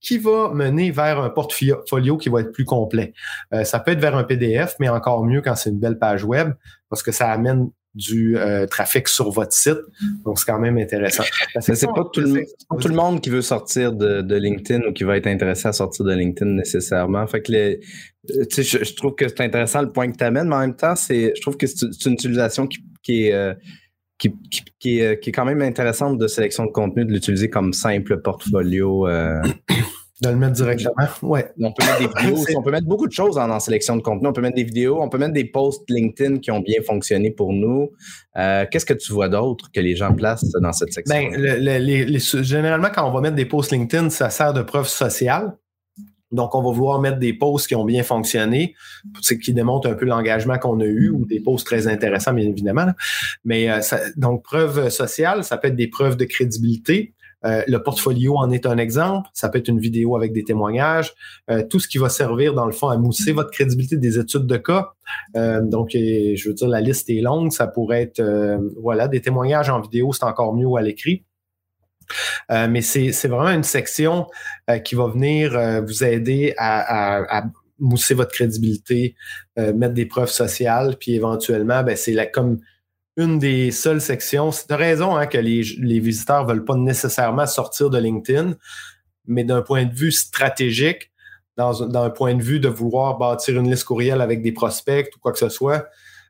[0.00, 3.12] qui va mener vers un portfolio qui va être plus complet.
[3.52, 6.24] Euh, ça peut être vers un PDF, mais encore mieux quand c'est une belle page
[6.24, 6.52] web,
[6.88, 9.78] parce que ça amène du euh, trafic sur votre site.
[10.24, 11.24] Donc, c'est quand même intéressant.
[11.60, 12.44] C'est pas, tout le,
[12.78, 16.04] tout le monde qui veut sortir de, LinkedIn ou qui va être intéressé à sortir
[16.04, 17.26] de LinkedIn nécessairement.
[17.26, 17.80] Fait que les,
[18.30, 20.76] euh, je, je, trouve que c'est intéressant le point que tu amènes, mais en même
[20.76, 23.56] temps, c'est, je trouve que c'est une utilisation qui, qui est
[24.18, 24.34] qui,
[24.78, 28.20] qui, est, qui, est, quand même intéressante de sélection de contenu, de l'utiliser comme simple
[28.20, 29.06] portfolio.
[29.08, 29.42] Euh,
[30.22, 30.94] de le mettre directement.
[31.22, 31.52] Ouais.
[31.60, 34.28] On peut mettre des vidéos, on peut mettre beaucoup de choses en, sélection de contenu.
[34.28, 37.30] On peut mettre des vidéos, on peut mettre des posts LinkedIn qui ont bien fonctionné
[37.30, 37.90] pour nous.
[38.38, 41.14] Euh, qu'est-ce que tu vois d'autre que les gens placent dans cette section?
[41.14, 45.56] Ben, généralement, quand on va mettre des posts LinkedIn, ça sert de preuve sociale.
[46.32, 48.74] Donc, on va vouloir mettre des posts qui ont bien fonctionné,
[49.42, 52.88] qui démontrent un peu l'engagement qu'on a eu, ou des posts très intéressants, bien évidemment.
[53.44, 53.80] Mais euh,
[54.16, 57.14] donc, preuve sociale, ça peut être des preuves de crédibilité.
[57.44, 59.28] Euh, le portfolio en est un exemple.
[59.34, 61.12] Ça peut être une vidéo avec des témoignages.
[61.48, 64.46] Euh, tout ce qui va servir, dans le fond, à mousser votre crédibilité des études
[64.46, 64.94] de cas.
[65.34, 67.52] donc, je veux dire, la liste est longue.
[67.52, 68.22] Ça pourrait être,
[68.82, 71.24] voilà, des témoignages en vidéo, c'est encore mieux à l'écrit.
[72.50, 74.26] Euh, mais c'est vraiment une section
[74.70, 77.44] euh, qui va venir euh, vous aider à,
[77.78, 79.14] mousser votre crédibilité,
[79.58, 82.58] mettre des preuves sociales, puis éventuellement, ben, c'est comme
[83.18, 84.50] une des seules sections.
[84.50, 88.54] C'est raison hein, que les, les visiteurs veulent pas nécessairement sortir de LinkedIn,
[89.26, 91.12] mais d'un point de vue stratégique,
[91.58, 95.18] dans, un point de vue de vouloir bâtir une liste courriel avec des prospects ou
[95.18, 95.86] quoi que ce soit,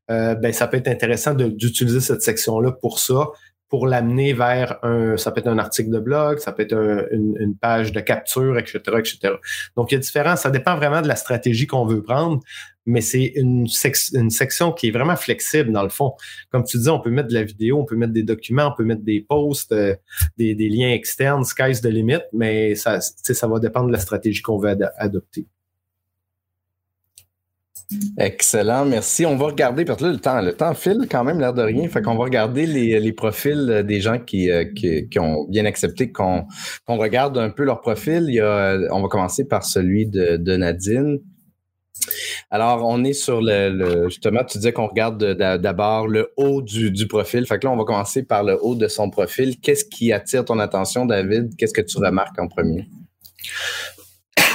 [0.08, 3.28] ben, ça peut être intéressant d'utiliser cette section-là pour ça
[3.68, 7.56] pour l'amener vers un, ça peut être un article de blog, ça peut être une,
[7.60, 9.34] page de capture, etc., etc.
[9.76, 12.40] Donc, il y a différents, ça dépend vraiment de la stratégie qu'on veut prendre,
[12.84, 16.14] mais c'est une, section qui est vraiment flexible dans le fond.
[16.50, 18.76] Comme tu dis, on peut mettre de la vidéo, on peut mettre des documents, on
[18.76, 19.96] peut mettre des posts, euh,
[20.38, 24.42] des, des, liens externes, sky's the limit, mais ça, ça va dépendre de la stratégie
[24.42, 25.46] qu'on veut adopter.
[28.18, 29.24] Excellent, merci.
[29.26, 31.62] On va regarder, parce que là, le temps, le temps file quand même, l'air de
[31.62, 31.88] rien.
[31.88, 36.46] Fait qu'on va regarder les, profils des gens qui, euh, qui, ont bien accepté qu'on
[36.88, 38.24] regarde un peu leur profil.
[38.90, 41.20] On va commencer par celui de, de Nadine.
[42.50, 47.06] Alors, on est sur le, justement, tu disais qu'on regarde d'abord le haut du, du,
[47.06, 47.46] profil.
[47.46, 49.58] Fait que là, on va commencer par le haut de son profil.
[49.60, 51.56] Qu'est-ce qui attire ton attention, David?
[51.56, 52.88] Qu'est-ce que tu remarques en premier?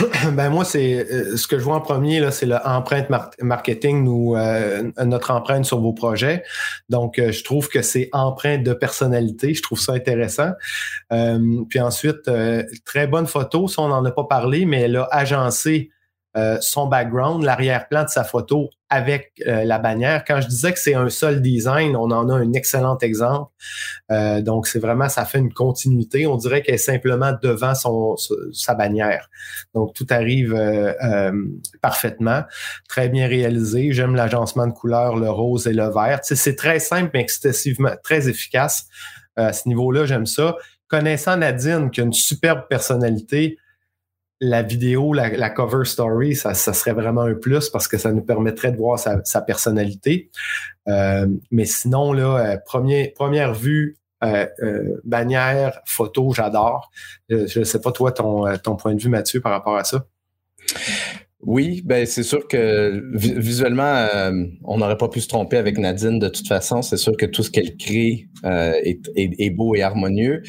[0.33, 3.07] ben moi, c'est euh, ce que je vois en premier, là, c'est l'empreinte
[3.39, 6.43] marketing ou euh, notre empreinte sur vos projets.
[6.89, 9.53] Donc, euh, je trouve que c'est empreinte de personnalité.
[9.53, 10.51] Je trouve ça intéressant.
[11.69, 12.29] puis ensuite,
[12.85, 13.67] très bonne photo.
[13.67, 15.91] Ça, on n'en a pas parlé, mais elle a agencé
[16.37, 20.23] euh, son background, l'arrière-plan de sa photo avec euh, la bannière.
[20.25, 23.51] Quand je disais que c'est un seul design, on en a un excellent exemple.
[24.11, 26.27] Euh, donc, c'est vraiment, ça fait une continuité.
[26.27, 28.15] On dirait qu'elle est simplement devant son,
[28.53, 29.29] sa bannière.
[29.73, 30.57] Donc, tout arrive
[31.81, 32.43] parfaitement,
[32.87, 33.91] très bien réalisé.
[33.91, 36.19] J'aime l'agencement de couleurs, le rose et le vert.
[36.23, 38.85] c'est très simple, mais excessivement très efficace.
[39.35, 40.55] à ce niveau-là, j'aime ça.
[40.87, 43.57] Connaissant Nadine, qui a une superbe personnalité,
[44.41, 48.71] la vidéo, la, cover story, ça, serait vraiment un plus parce que ça nous permettrait
[48.71, 50.31] de voir sa, personnalité.
[50.87, 52.57] Euh, mais sinon, là, euh,
[53.15, 54.47] première vue, euh,
[55.03, 56.89] bannière, photo, j'adore.
[57.29, 60.05] je ne sais pas, toi, ton, ton point de vue, Mathieu, par rapport à ça?
[61.43, 64.07] Oui, ben c'est sûr que visuellement,
[64.63, 66.81] on n'aurait pas pu se tromper avec Nadine de toute façon.
[66.81, 70.43] C'est sûr que tout ce qu'elle crée est, beau et harmonieux.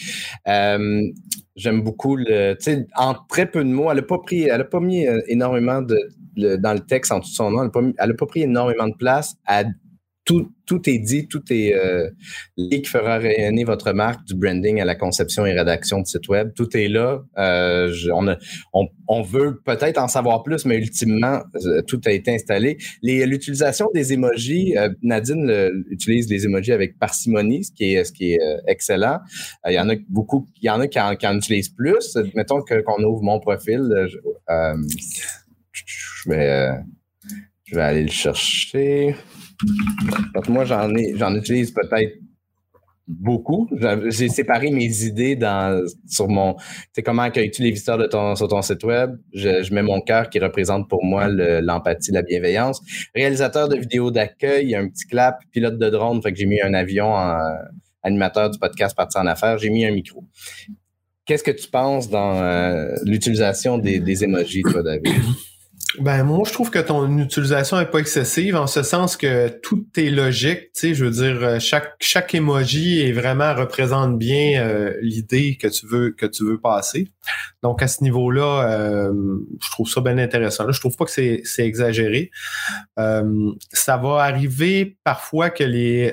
[1.56, 2.56] J'aime beaucoup le.
[2.96, 5.82] En très peu de mots, elle n'a pas pris, elle a pas mis euh, énormément
[5.82, 8.94] de, dans le texte en tout son nom, elle n'a pas, pas, pris énormément de
[8.94, 9.34] place.
[9.46, 9.64] à
[10.24, 12.08] tout, est dit, tout est euh,
[12.56, 16.52] qui fera rayonner votre marque du branding à la conception et rédaction de site web.
[16.54, 17.22] Tout est là.
[17.38, 17.92] Euh,
[19.08, 22.78] on, veut peut-être en savoir plus, mais ultimement, euh, tout a été installé.
[23.02, 29.18] L'utilisation des emojis, euh, Nadine utilise les emojis avec parcimonie, ce qui est, excellent.
[29.66, 32.16] Il y en a beaucoup, il y en a qui en, utilisent plus.
[32.34, 33.82] Mettons qu'on ouvre mon profil.
[34.48, 36.82] je vais
[37.74, 39.16] aller le chercher.
[40.48, 42.14] Moi, j'en utilise peut-être
[43.08, 43.68] beaucoup.
[44.08, 45.38] J'ai séparé mes idées
[46.06, 46.56] sur mon.
[46.92, 49.16] C'est comment accueilles-tu les visiteurs de ton, sur ton site web?
[49.32, 52.80] Je, mets mon cœur qui représente pour moi l'empathie, la bienveillance.
[53.14, 56.74] Réalisateur de vidéos d'accueil, un petit clap, pilote de drone, fait que j'ai mis un
[56.74, 57.38] avion en
[58.02, 60.24] animateur du podcast Parti en affaires, j'ai mis un micro.
[61.24, 65.12] Qu'est-ce que tu penses dans euh, l'utilisation des, des emojis, toi, David?
[65.98, 69.84] Ben moi je trouve que ton utilisation est pas excessive en ce sens que tout
[69.96, 74.62] est logique, tu sais, je veux dire euh, chaque chaque emoji est vraiment représente bien
[74.62, 77.08] euh, l'idée que tu veux que tu veux passer.
[77.62, 79.12] Donc à ce niveau-là, euh,
[79.62, 80.64] je trouve ça bien intéressant.
[80.64, 82.30] Là, je trouve pas que c'est c'est exagéré.
[82.96, 86.12] ça va arriver parfois que les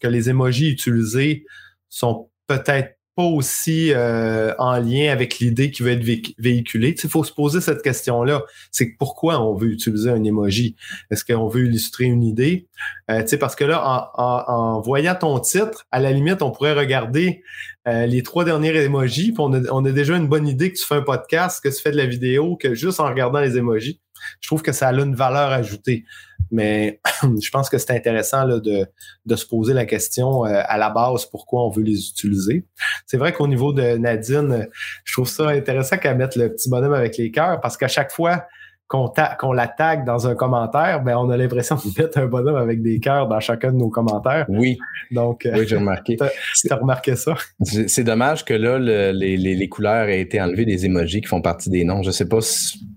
[0.00, 1.46] que les emojis utilisés
[1.88, 6.04] sont peut-être pas aussi euh, en lien avec l'idée qui veut être
[6.38, 6.94] véhiculée.
[7.02, 8.44] Il faut se poser cette question-là.
[8.70, 10.76] C'est pourquoi on veut utiliser un emoji?
[11.10, 12.68] Est-ce qu'on veut illustrer une idée?
[13.10, 17.42] Euh, parce que là, en, en, voyant ton titre, à la limite, on pourrait regarder
[17.88, 20.78] euh, les trois derniers emojis, puis on a, on a déjà une bonne idée que
[20.78, 23.56] tu fais un podcast, que tu fais de la vidéo, que juste en regardant les
[23.56, 24.00] emojis
[24.40, 26.04] je trouve que ça a une valeur ajoutée.
[26.50, 28.86] Mais je pense que c'est intéressant là, de,
[29.26, 32.64] de, se poser la question euh, à la base pourquoi on veut les utiliser.
[33.06, 34.68] C'est vrai qu'au niveau de Nadine,
[35.04, 38.12] je trouve ça intéressant qu'elle mette le petit bonhomme avec les cœurs parce qu'à chaque
[38.12, 38.46] fois
[38.86, 42.56] qu'on qu'on la tag dans un commentaire, ben on a l'impression de mettre un bonhomme
[42.56, 44.46] avec des cœurs dans chacun de nos commentaires.
[44.48, 44.78] Oui.
[45.10, 46.16] Donc, oui, j'ai remarqué.
[46.16, 47.34] Tu as remarqué ça?
[47.62, 51.42] C'est dommage que là, les, les, les, couleurs aient été enlevées des emojis qui font
[51.42, 52.02] partie des noms.
[52.02, 52.88] Je sais pas si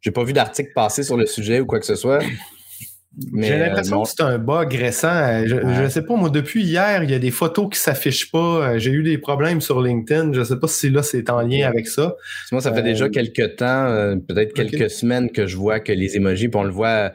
[0.00, 2.20] j'ai pas vu d'article passer sur le sujet ou quoi que ce soit.
[3.34, 5.44] J'ai l'impression euh, que c'est un bug récent.
[5.44, 8.38] Je, ne sais pas, moi, depuis hier, il y a des photos qui s'affichent pas.
[8.38, 10.32] Euh, j'ai eu des problèmes sur LinkedIn.
[10.32, 12.14] Je sais pas si là, c'est en lien avec ça.
[12.52, 16.16] Moi, ça fait déjà euh, quelques temps, peut-être quelques semaines que je vois que les
[16.16, 17.12] emojis, puis on le voit,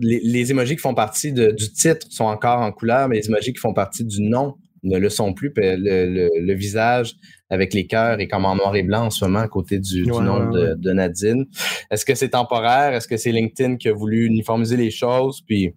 [0.00, 3.52] les, les emojis qui font partie du titre sont encore en couleur, mais les emojis
[3.52, 5.52] qui font partie du nom ne le sont plus.
[5.56, 7.14] Le, visage
[7.50, 10.06] avec les cœurs est comme en noir et blanc en ce moment à côté du,
[10.06, 11.46] nom De, Nadine.
[11.90, 12.94] Est-ce que c'est temporaire?
[12.94, 15.42] Est-ce que c'est LinkedIn qui a voulu uniformiser les choses?
[15.46, 15.74] Puis,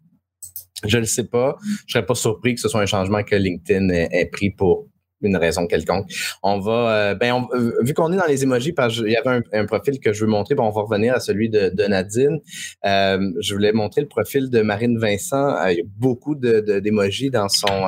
[0.85, 1.55] je ne sais pas.
[1.87, 4.87] Je serais pas surpris que ce soit un changement que LinkedIn ait, pris pour
[5.23, 6.11] une raison quelconque.
[6.41, 6.71] On va,
[7.11, 9.99] euh, ben, euh, vu qu'on est dans les emojis, parce il y avait un, profil
[9.99, 12.39] que je veux montrer, ben, on va revenir à celui de, Nadine.
[12.85, 15.67] Euh, je voulais montrer le profil de Marine Vincent.
[15.67, 17.87] il y a beaucoup d'émojis dans son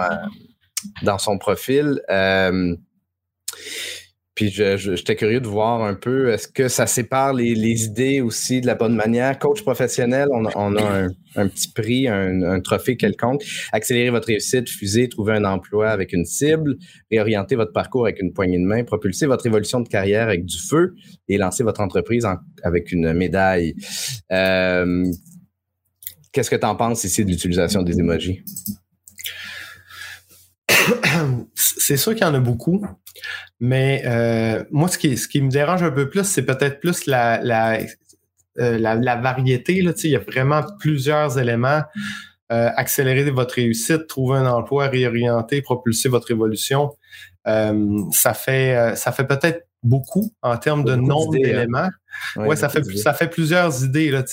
[1.02, 2.02] dans son profil.
[4.36, 8.66] Puis j'étais curieux de voir un peu, est-ce que ça sépare les, idées aussi de
[8.66, 9.38] la bonne manière?
[9.38, 13.44] Coach professionnel, on a, un, petit prix, un, trophée quelconque.
[13.72, 16.78] Accélérer votre réussite, fuser, trouver un emploi avec une cible,
[17.12, 20.58] réorienter votre parcours avec une poignée de main, propulser votre évolution de carrière avec du
[20.58, 20.96] feu
[21.28, 22.26] et lancer votre entreprise
[22.64, 23.76] avec une médaille.
[24.32, 25.06] Euh,
[26.32, 28.42] qu'est-ce que tu en penses ici de l'utilisation des emojis?
[31.54, 32.84] c'est sûr qu'il y en a beaucoup,
[33.60, 37.06] mais euh, moi, ce qui, ce qui me dérange un peu plus, c'est peut-être plus
[37.06, 37.80] la, la,
[38.60, 39.82] euh, la, variété.
[39.82, 41.82] Là, il y a vraiment plusieurs éléments.
[42.52, 46.92] Euh, accélérer votre réussite, trouver un emploi, réorienter, propulser votre évolution.
[47.46, 51.40] ça fait, ça fait peut-être beaucoup en termes de nombre hein.
[51.42, 51.90] d'éléments.
[52.36, 54.12] Ouais, ça fait, ça fait plusieurs idées.
[54.12, 54.24] Là,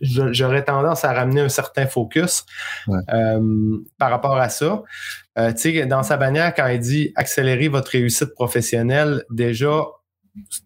[0.00, 2.44] j'aurais tendance à ramener un certain focus
[2.88, 4.82] euh, par rapport à ça.
[5.38, 5.52] Euh,
[5.86, 9.84] dans sa bannière, quand il dit accélérer votre réussite professionnelle, déjà,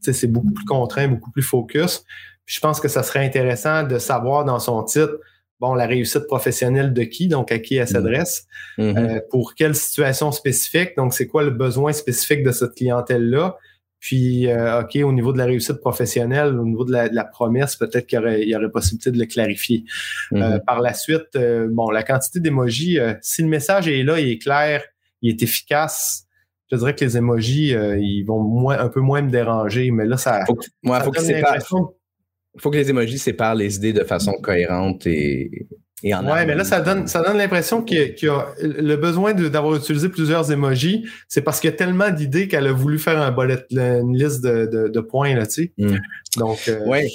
[0.00, 2.04] c'est beaucoup plus contraint, beaucoup plus focus.
[2.46, 5.18] je pense que ça serait intéressant de savoir dans son titre,
[5.60, 7.92] bon, la réussite professionnelle de qui, donc à qui elle mm-hmm.
[7.92, 8.46] s'adresse,
[8.78, 8.98] mm-hmm.
[8.98, 13.56] euh, pour quelle situation spécifique, donc c'est quoi le besoin spécifique de cette clientèle-là,
[14.00, 18.06] puis, euh, OK, au niveau de la réussite professionnelle, au niveau de la, promesse, peut-être
[18.06, 19.84] qu'il y aurait, y aurait possibilité de le clarifier.
[20.32, 20.64] Euh, mm-hmm.
[20.64, 24.38] par la suite, euh, bon, la quantité d'émojis, si le message est là, il est
[24.38, 24.82] clair,
[25.20, 26.26] il est efficace,
[26.70, 30.16] je dirais que les emojis, ils vont moins, un peu moins me déranger, mais là,
[30.16, 30.44] ça.
[30.46, 31.20] Faut moi, faut que,
[32.58, 35.66] faut que les emojis séparent les idées de façon cohérente et,
[36.02, 36.12] oui,
[36.46, 40.50] mais là, ça donne, ça donne l'impression qu'il y, a le besoin d'avoir utilisé plusieurs
[40.52, 41.04] emojis.
[41.28, 44.42] C'est parce qu'il y a tellement d'idées qu'elle a voulu faire un bullet, une liste
[44.42, 45.72] de, points, là, tu sais.
[45.78, 45.96] Hmm.
[46.36, 47.08] Donc, euh, ouais,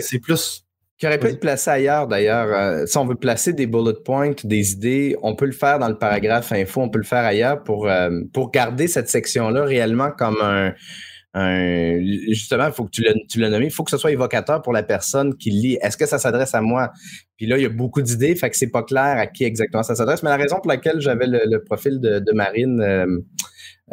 [0.00, 0.64] c'est plus.
[0.98, 2.46] Qui aurait pu être placé ailleurs, d'ailleurs.
[2.52, 5.88] Euh, si on veut placer des bullet points, des idées, on peut le faire dans
[5.88, 10.12] le paragraphe info, on peut le faire ailleurs pour, euh, pour garder cette section-là réellement
[10.16, 10.74] comme un,
[11.34, 14.82] justement, il faut que tu l'as nommé, il faut que ce soit évocateur pour la
[14.82, 15.78] personne qui lit.
[15.80, 16.92] Est-ce que ça s'adresse à moi?
[17.36, 19.82] Puis là, il y a beaucoup d'idées, fait que c'est pas clair à qui exactement
[19.82, 20.22] ça s'adresse.
[20.22, 23.06] Mais la raison pour laquelle j'avais le, profil de, Marine euh,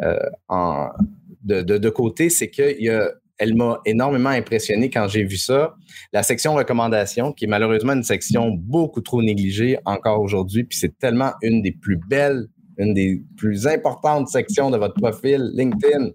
[0.02, 0.18] euh,
[0.48, 0.90] en,
[1.44, 2.76] de, côté, c'est que
[3.38, 5.74] elle m'a énormément impressionné quand j'ai vu ça.
[6.12, 10.98] La section recommandations, qui est malheureusement une section beaucoup trop négligée encore aujourd'hui, puis c'est
[10.98, 12.48] tellement une des plus belles
[12.80, 16.10] une des plus importantes sections de votre profil LinkedIn.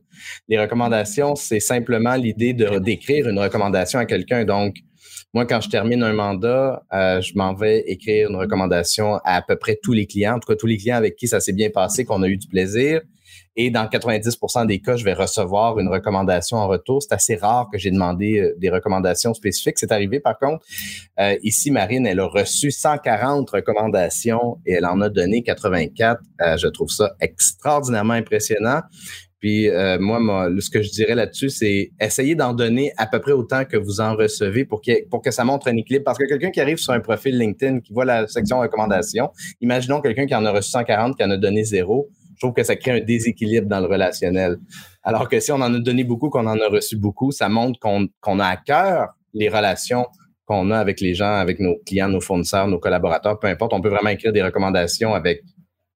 [0.49, 4.43] Les recommandations, c'est simplement l'idée de d'écrire une recommandation à quelqu'un.
[4.45, 4.77] Donc,
[5.33, 9.41] moi, quand je termine un mandat, euh, je m'en vais écrire une recommandation à à
[9.41, 11.53] peu près tous les clients, en tout cas tous les clients avec qui ça s'est
[11.53, 13.01] bien passé, qu'on a eu du plaisir.
[13.57, 17.01] Et dans 90% des cas, je vais recevoir une recommandation en retour.
[17.01, 19.77] C'est assez rare que j'ai demandé euh, des recommandations spécifiques.
[19.79, 20.65] C'est arrivé, par contre.
[21.19, 26.21] Euh, ici, Marine, elle a reçu 140 recommandations et elle en a donné 84.
[26.41, 28.81] Euh, je trouve ça extraordinairement impressionnant.
[29.39, 33.63] Puis moi, ce que je dirais là-dessus, c'est essayer d'en donner à peu près autant
[33.63, 34.81] que vous en recevez pour,
[35.11, 36.03] pour que ça montre un équilibre.
[36.03, 39.29] Parce que quelqu'un qui arrive sur un profil LinkedIn, qui voit la section recommandations,
[39.61, 42.63] imaginons quelqu'un qui en a reçu 140, qui en a donné zéro je trouve que
[42.63, 44.57] ça crée un déséquilibre dans le relationnel.
[45.03, 47.79] Alors que si on en a donné beaucoup, qu'on en a reçu beaucoup, ça montre
[47.79, 50.05] qu'on a à cœur les relations
[50.45, 53.73] qu'on a avec les gens, avec nos clients, nos fournisseurs, nos collaborateurs, peu importe.
[53.73, 55.41] On peut vraiment écrire des recommandations avec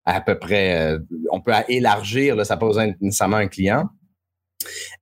[0.06, 1.00] à peu près, euh,
[1.32, 3.90] on peut élargir, ça pas besoin nécessairement un client.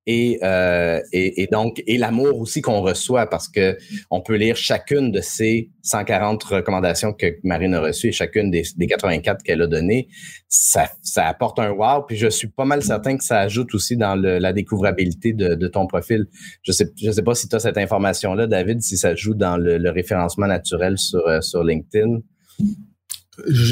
[0.10, 3.78] Euh, et, et, donc, et l'amour aussi qu'on reçoit parce que
[4.10, 8.64] on peut lire chacune de ces 140 recommandations que Marine a reçues et chacune des,
[8.64, 10.08] 84 qu'elle a données.
[10.48, 12.04] Ça, ça apporte un wow.
[12.08, 15.88] Puis je suis pas mal certain que ça ajoute aussi dans la découvrabilité de, ton
[15.88, 16.28] profil.
[16.64, 19.58] Je sais, je sais pas si tu as cette information-là, David, si ça joue dans
[19.58, 22.20] le, référencement naturel sur, euh, LinkedIn.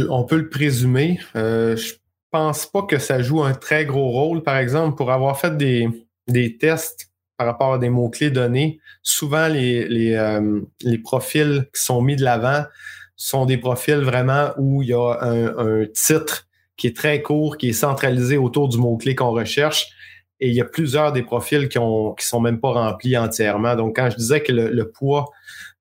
[0.10, 1.20] on peut le présumer.
[1.36, 1.78] Euh,
[2.36, 4.44] pense pas que ça joue un très gros rôle.
[4.44, 10.62] Par exemple, pour avoir fait des, tests par rapport à des mots-clés donnés, souvent euh,
[10.82, 12.66] les, profils qui sont mis de l'avant
[13.16, 17.70] sont des profils vraiment où il y a un, titre qui est très court, qui
[17.70, 19.88] est centralisé autour du mot-clé qu'on recherche.
[20.40, 23.76] Et il y a plusieurs des profils qui ont qui sont même pas remplis entièrement.
[23.76, 25.32] Donc, quand je disais que le, poids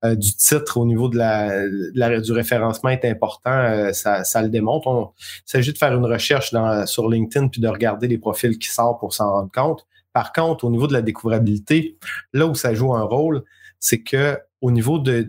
[0.04, 4.48] euh, du titre au niveau de la, du référencement est important, euh, ça, ça, le
[4.48, 4.86] démontre.
[4.86, 8.56] On, il s'agit de faire une recherche dans, sur LinkedIn puis de regarder les profils
[8.58, 9.86] qui sortent pour s'en rendre compte.
[10.12, 11.98] Par contre, au niveau de la découvrabilité,
[12.32, 13.42] là où ça joue un rôle,
[13.80, 15.20] c'est que au niveau de,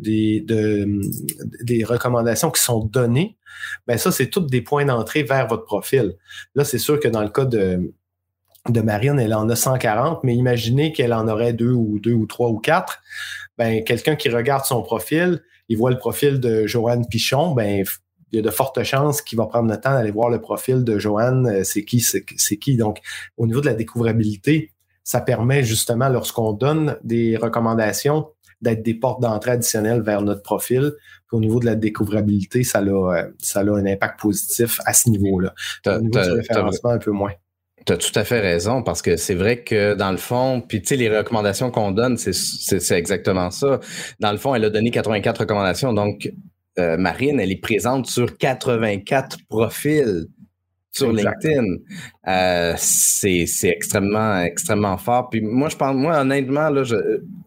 [1.62, 3.38] des recommandations qui sont données,
[3.88, 6.14] ben ça, c'est toutes des points d'entrée vers votre profil.
[6.54, 7.94] Là, c'est sûr que dans le cas de,
[8.70, 12.26] de Marine, elle en a 140, mais imaginez qu'elle en aurait deux ou deux ou
[12.26, 13.02] trois ou quatre.
[13.58, 17.86] Ben, quelqu'un qui regarde son profil, il voit le profil de Joanne Pichon, ben,
[18.32, 20.84] il y a de fortes chances qu'il va prendre le temps d'aller voir le profil
[20.84, 22.76] de Joanne, euh, c'est qui, c'est qui.
[22.76, 23.00] Donc,
[23.38, 24.72] au niveau de la découvrabilité,
[25.04, 28.28] ça permet justement, lorsqu'on donne des recommandations,
[28.62, 30.94] d'être des portes d'entrée additionnelles vers notre profil.
[31.32, 35.10] au niveau de la découvrabilité, ça a, euh, ça a un impact positif à ce
[35.10, 35.54] niveau-là.
[35.86, 37.34] Au niveau du référencement, un peu moins.
[37.86, 40.82] Tu as tout à fait raison parce que c'est vrai que dans le fond, puis
[40.82, 43.80] tu sais, les recommandations qu'on donne, c'est exactement ça.
[44.20, 45.94] Dans le fond, elle a donné 84 recommandations.
[45.94, 46.32] Donc,
[46.80, 50.28] euh, Marine, elle est présente sur 84 profils
[50.96, 51.66] sur LinkedIn.
[52.28, 55.30] Euh, c'est extrêmement, extrêmement fort.
[55.30, 56.96] Puis moi, je pense, moi, honnêtement, là, je,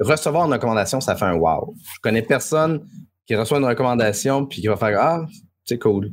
[0.01, 1.75] recevoir une recommandation, ça fait un wow.
[1.95, 2.87] Je connais personne
[3.27, 5.27] qui reçoit une recommandation puis qui va faire Ah,
[5.69, 6.13] c'est cool.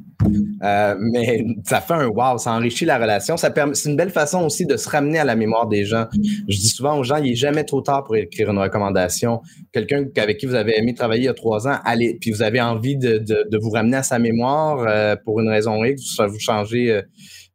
[0.63, 3.37] Euh, mais ça fait un wow, ça enrichit la relation.
[3.37, 6.07] Ça permet, c'est une belle façon aussi de se ramener à la mémoire des gens.
[6.13, 9.41] Je dis souvent aux gens, il n'est jamais trop tard pour écrire une recommandation.
[9.71, 12.41] Quelqu'un avec qui vous avez aimé travailler il y a trois ans, allez, puis vous
[12.41, 16.39] avez envie de, de, vous ramener à sa mémoire euh, pour une raison X, vous
[16.39, 17.01] changez, euh,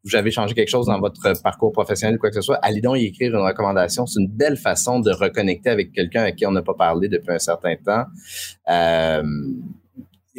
[0.03, 2.81] vous avez changé quelque chose dans votre parcours professionnel ou quoi que ce soit, allez
[2.81, 4.07] donc y écrire une recommandation.
[4.07, 7.35] C'est une belle façon de reconnecter avec quelqu'un avec qui on n'a pas parlé depuis
[7.35, 8.05] un certain temps.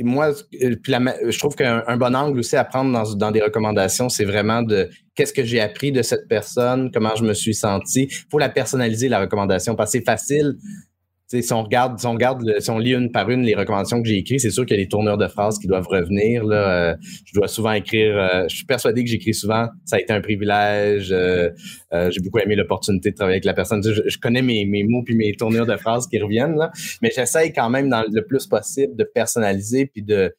[0.04, 0.32] Moi,
[0.62, 4.62] euh, je trouve qu'un bon angle aussi à prendre dans, dans des recommandations, c'est vraiment
[4.62, 8.04] de qu'est-ce que j'ai appris de cette personne, comment je me suis senti.
[8.10, 10.56] Il faut la personnaliser, la recommandation, parce que c'est facile
[11.40, 11.98] si on regarde,
[12.60, 14.82] si on lit une par une les recommandations que j'ai écrites, c'est sûr qu'il y
[14.82, 16.44] a des tourneurs de phrases qui doivent revenir.
[16.46, 16.94] Euh,
[17.26, 18.18] je dois souvent écrire.
[18.18, 19.68] Euh, je suis persuadé que j'écris souvent.
[19.86, 21.12] Ça a été un privilège.
[21.12, 21.50] Euh,
[21.92, 23.82] j'ai beaucoup aimé l'opportunité de travailler avec la personne.
[23.84, 26.58] Je, connais mes, mots puis mes tournures de phrases qui reviennent
[27.02, 30.36] mais j'essaye quand même dans le plus possible de personnaliser puis de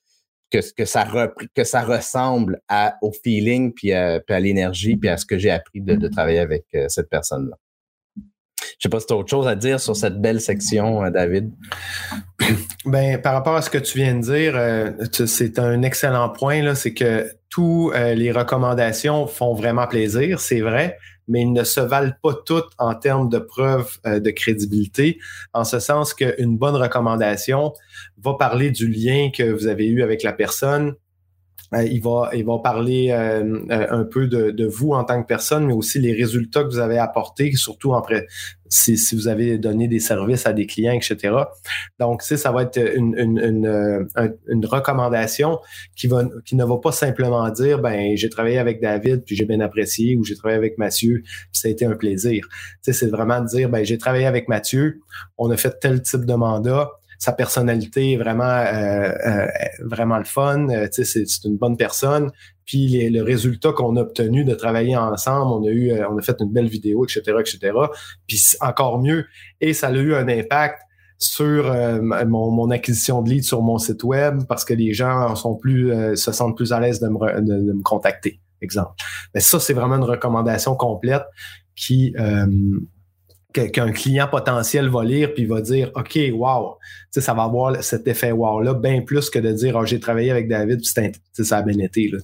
[0.51, 2.61] que, ça ressemble
[3.01, 6.65] au feeling puis à, l'énergie puis à ce que j'ai appris de, de travailler avec
[6.89, 7.57] cette personne là.
[8.83, 11.11] Je sais pas si tu as autre chose à dire sur cette belle section, euh,
[11.11, 11.53] David.
[12.85, 14.91] Ben, par rapport à ce que tu viens de dire, euh,
[15.25, 16.75] c'est un excellent point.
[16.75, 21.79] C'est que toutes euh, les recommandations font vraiment plaisir, c'est vrai, mais ils ne se
[21.79, 25.21] valent pas toutes en termes de preuves de crédibilité,
[25.53, 27.73] en ce sens qu'une bonne recommandation
[28.21, 30.97] va parler du lien que vous avez eu avec la personne,
[31.75, 36.65] il, va, parler un peu de, vous en tant que personne, mais aussi les résultats
[36.65, 38.27] que vous avez apportés, surtout après
[38.73, 41.37] si, si vous avez donné des services à des clients, etc.
[42.01, 44.09] Donc, ça, ça va être une, une,
[44.49, 45.59] une, recommandation
[45.95, 49.45] qui, va, qui ne va pas simplement dire, ben j'ai travaillé avec David, puis j'ai
[49.45, 52.49] bien apprécié, ou j'ai travaillé avec Mathieu, puis ça a été un plaisir.
[52.81, 55.03] C'est vraiment de dire, ben j'ai travaillé avec Mathieu,
[55.37, 56.91] on a fait tel type de mandat,
[57.23, 59.47] sa personnalité est vraiment, euh, euh,
[59.79, 60.69] vraiment le fun.
[60.71, 62.33] Euh, c'est une bonne personne.
[62.67, 66.37] Puis le résultat qu'on a obtenu de travailler ensemble, on a eu, on a fait
[66.41, 67.73] une belle vidéo, etc., etc.
[68.27, 69.27] Puis encore mieux.
[69.61, 70.79] Et ça a eu un impact
[71.19, 75.55] sur mon, mon, acquisition de leads sur mon site web parce que les gens sont
[75.55, 78.95] plus se sentent plus à l'aise de me, de, me contacter, exemple.
[79.33, 81.23] Mais ça, c'est vraiment une recommandation complète
[81.77, 82.15] qui
[83.53, 86.77] qu'un client potentiel va lire puis va dire OK, wow,
[87.11, 90.49] ça va avoir cet effet wow-là, bien plus que de dire oh, j'ai travaillé avec
[90.49, 92.09] David, puis ça a bien été.
[92.09, 92.19] Là,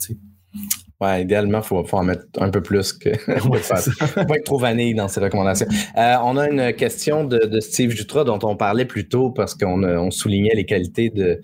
[1.00, 3.10] Ouais, idéalement, il faut, en mettre un peu plus que.
[3.48, 5.68] ouais, faut pas être trop vanille dans ces recommandations.
[5.96, 9.84] Euh, on a une question de, Steve Jutra dont on parlait plus tôt parce qu'on
[9.84, 11.40] on soulignait les qualités de,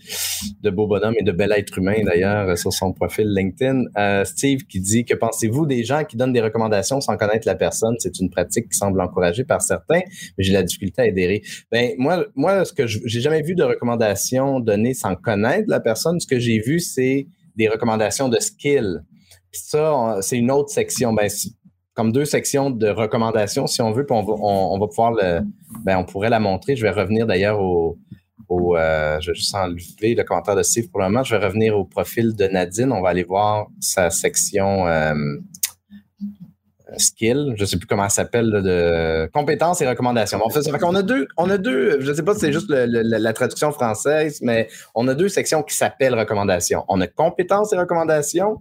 [0.60, 3.84] de beau bonhomme et de bel être humain d'ailleurs sur son profil LinkedIn.
[3.96, 7.54] Euh, Steve qui dit que pensez-vous des gens qui donnent des recommandations sans connaître la
[7.54, 7.94] personne?
[8.00, 10.00] C'est une pratique qui semble encouragée par certains,
[10.36, 11.42] mais j'ai la difficulté à adhérer.
[11.70, 16.18] Ben, moi, moi, ce que j'ai jamais vu de recommandations données sans connaître la personne.
[16.18, 19.00] Ce que j'ai vu, c'est des recommandations de skills
[19.56, 21.12] ça, c'est une autre section.
[21.12, 21.28] Ben,
[21.94, 25.14] comme deux sections de recommandations, si on veut, puis on va, pouvoir.
[25.84, 26.76] Ben, on pourrait la montrer.
[26.76, 27.96] Je vais revenir d'ailleurs au.
[28.50, 31.24] Euh, je vais juste enlever le commentaire de Steve pour le moment.
[31.24, 32.92] Je vais revenir au profil de Nadine.
[32.92, 35.14] On va aller voir sa section euh,
[36.98, 37.54] skill.
[37.56, 40.38] Je ne sais plus comment elle s'appelle, de compétences et recommandations.
[40.40, 44.40] A deux, on a deux, je ne sais pas si c'est juste la traduction française,
[44.42, 46.84] mais on a deux sections qui s'appellent recommandations.
[46.88, 48.58] On a compétences et recommandations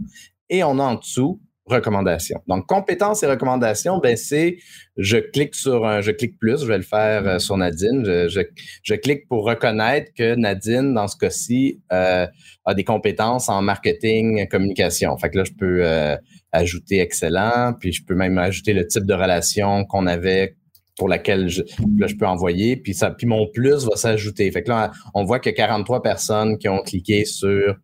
[0.54, 2.42] et on a en dessous recommandations.
[2.48, 4.58] Donc, compétences et recommandations, ben c'est
[4.98, 8.04] je clique sur un, je clique plus, je vais le faire euh, sur Nadine.
[8.06, 12.28] Je, clique pour reconnaître que Nadine, dans ce cas-ci, euh,
[12.66, 15.18] a des compétences en marketing, communication.
[15.18, 16.18] Fait que là, je peux euh,
[16.52, 20.58] ajouter excellent, puis je peux même ajouter le type de relation qu'on avait
[20.98, 21.64] pour laquelle je,
[21.98, 24.52] là, je peux envoyer, puis ça, puis mon plus va s'ajouter.
[24.52, 27.76] Fait que là, on voit que 43 personnes qui ont cliqué sur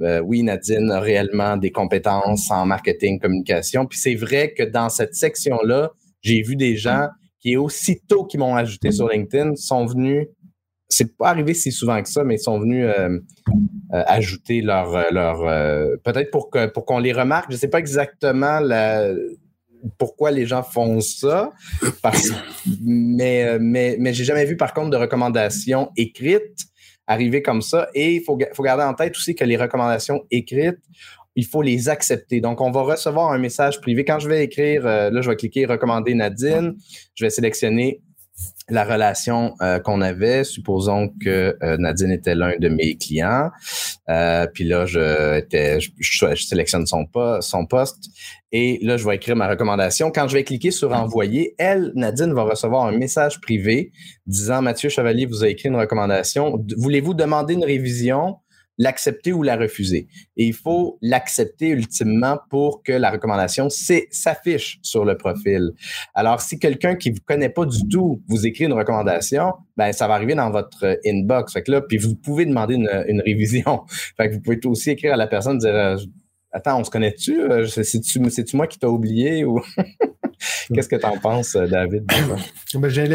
[0.00, 3.86] euh, oui, Nadine a réellement des compétences en marketing, communication.
[3.86, 5.90] Puis c'est vrai que dans cette section-là,
[6.22, 7.08] j'ai vu des gens
[7.40, 10.26] qui, aussitôt qu'ils m'ont ajouté sur LinkedIn, sont venus,
[10.88, 13.18] c'est pas arrivé si souvent que ça, mais ils sont venus euh,
[13.90, 15.40] ajouter leur leur
[16.02, 17.50] peut-être pour que pour qu'on les remarque.
[17.52, 19.12] Je sais pas exactement la
[19.96, 21.52] pourquoi les gens font ça,
[22.80, 26.68] mais, mais, mais j'ai jamais vu par contre de recommandations écrites
[27.08, 27.88] arriver comme ça.
[27.94, 30.78] Et il faut, garder en tête aussi que les recommandations écrites,
[31.34, 32.40] il faut les accepter.
[32.40, 34.04] Donc, on va recevoir un message privé.
[34.04, 36.74] Quand je vais écrire, euh, là, je vais cliquer recommander Nadine.
[37.14, 38.02] Je vais sélectionner
[38.68, 40.44] la relation euh, qu'on avait.
[40.44, 43.50] Supposons que euh, Nadine était l'un de mes clients.
[44.08, 45.42] Euh, puis là, je,
[45.98, 47.06] je, sélectionne son,
[47.40, 48.10] son poste
[48.50, 50.10] et là, je vais écrire ma recommandation.
[50.10, 53.92] Quand je vais cliquer sur envoyer, elle, Nadine, va recevoir un message privé
[54.26, 56.64] disant Mathieu Chevalier vous a écrit une recommandation.
[56.76, 58.36] Voulez-vous demander une révision?
[58.78, 60.08] L'accepter ou la refuser.
[60.36, 65.72] Et il faut l'accepter ultimement pour que la recommandation s'affiche sur le profil.
[66.14, 70.08] Alors, si quelqu'un qui vous connaît pas du tout vous écrit une recommandation, ben ça
[70.08, 71.52] va arriver dans votre inbox.
[71.52, 73.82] Fait que là, puis vous pouvez demander une, révision.
[74.16, 75.96] Fait que vous pouvez aussi écrire à la personne dire euh,
[76.52, 77.40] Attends, on se connaît-tu?
[77.42, 79.60] Euh, c'est-tu moi qui t'as oublié ou
[80.74, 82.04] qu'est-ce que tu en penses, euh, David?
[82.74, 83.06] Ben, j'ai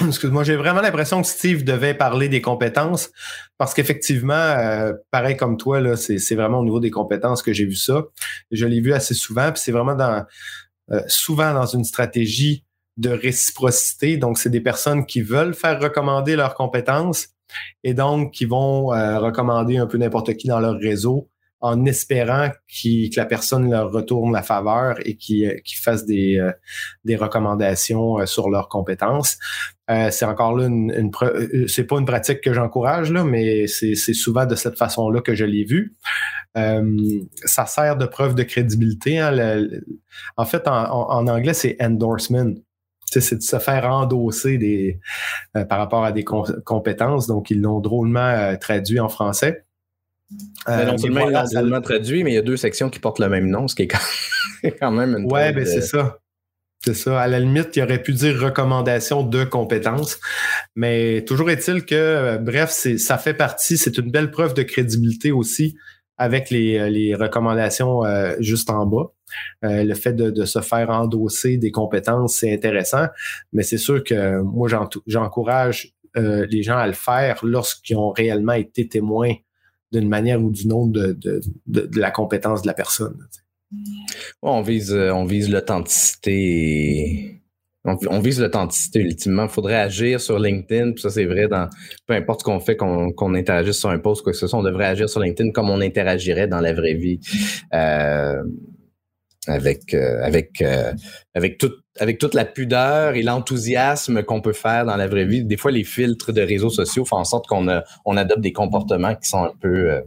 [0.06, 3.10] excuse-moi, j'ai vraiment l'impression que Steve devait parler des compétences
[3.58, 7.64] parce qu'effectivement, euh, pareil comme toi, là, c'est, vraiment au niveau des compétences que j'ai
[7.64, 8.02] vu ça.
[8.50, 10.24] Je l'ai vu assez souvent, puis c'est vraiment dans
[10.90, 12.64] euh, souvent dans une stratégie
[12.96, 14.16] de réciprocité.
[14.16, 17.28] Donc, c'est des personnes qui veulent faire recommander leurs compétences
[17.82, 21.28] et donc qui vont euh, recommander un peu n'importe qui dans leur réseau
[21.64, 26.38] en espérant que la personne leur retourne la faveur et qui, euh, qui fasse des,
[26.38, 26.52] euh,
[27.06, 29.38] des recommandations euh, sur leurs compétences.
[29.88, 34.44] c'est encore là une, une c'est pas une pratique que j'encourage là, mais c'est souvent
[34.44, 35.94] de cette façon-là que je l'ai vu.
[36.54, 39.18] ça sert de preuve de crédibilité.
[39.18, 39.66] Hein,
[40.36, 42.52] en fait, en, en anglais, c'est endorsement
[43.10, 44.98] c'est de se faire endosser des,
[45.68, 47.26] par rapport à des compétences.
[47.26, 49.64] Donc, ils l'ont drôlement traduit en français.
[50.68, 53.68] Euh, non seulement traduit, mais il y a deux sections qui portent le même nom,
[53.68, 55.30] ce qui est quand, même une.
[55.30, 56.18] Ouais, ben c'est ça.
[56.82, 57.20] C'est ça.
[57.20, 60.18] À la limite, il aurait pu dire recommandation de compétences.
[60.76, 65.32] Mais toujours est-il que, euh, bref, ça fait partie, c'est une belle preuve de crédibilité
[65.32, 65.76] aussi
[66.16, 68.02] avec les, euh, recommandations
[68.38, 69.12] juste en bas.
[69.62, 73.06] le fait de, se faire endosser des compétences, c'est intéressant,
[73.52, 74.68] mais c'est sûr que moi,
[75.06, 79.34] j'encourage les gens à le faire lorsqu'ils ont réellement été témoins
[79.98, 83.16] d'une manière ou d'une autre de, la compétence de la personne.
[84.42, 87.40] on vise, euh, on vise l'authenticité.
[87.86, 89.42] On, vise l'authenticité ultimement.
[89.42, 91.68] Il faudrait agir sur LinkedIn, puis ça c'est vrai dans
[92.06, 94.62] peu importe ce qu'on fait, qu'on interagisse sur un post, quoi que ce soit, on
[94.62, 97.20] devrait agir sur LinkedIn comme on interagirait dans la vraie vie.
[97.74, 98.42] Euh,
[99.46, 100.62] avec euh, avec
[101.34, 105.44] avec toute avec toute la pudeur et l'enthousiasme qu'on peut faire dans la vraie vie.
[105.44, 107.66] Des fois, les filtres de réseaux sociaux font en sorte qu'on
[108.04, 110.00] on adopte des comportements qui sont un peu euh,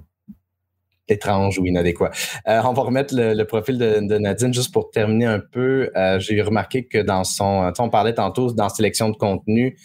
[1.08, 2.12] étranges ou inadéquats.
[2.48, 5.90] Euh, on va remettre le, profil de, Nadine juste pour terminer un peu.
[5.96, 9.78] Euh, j'ai remarqué que dans son, on parlait tantôt dans sélection de contenu,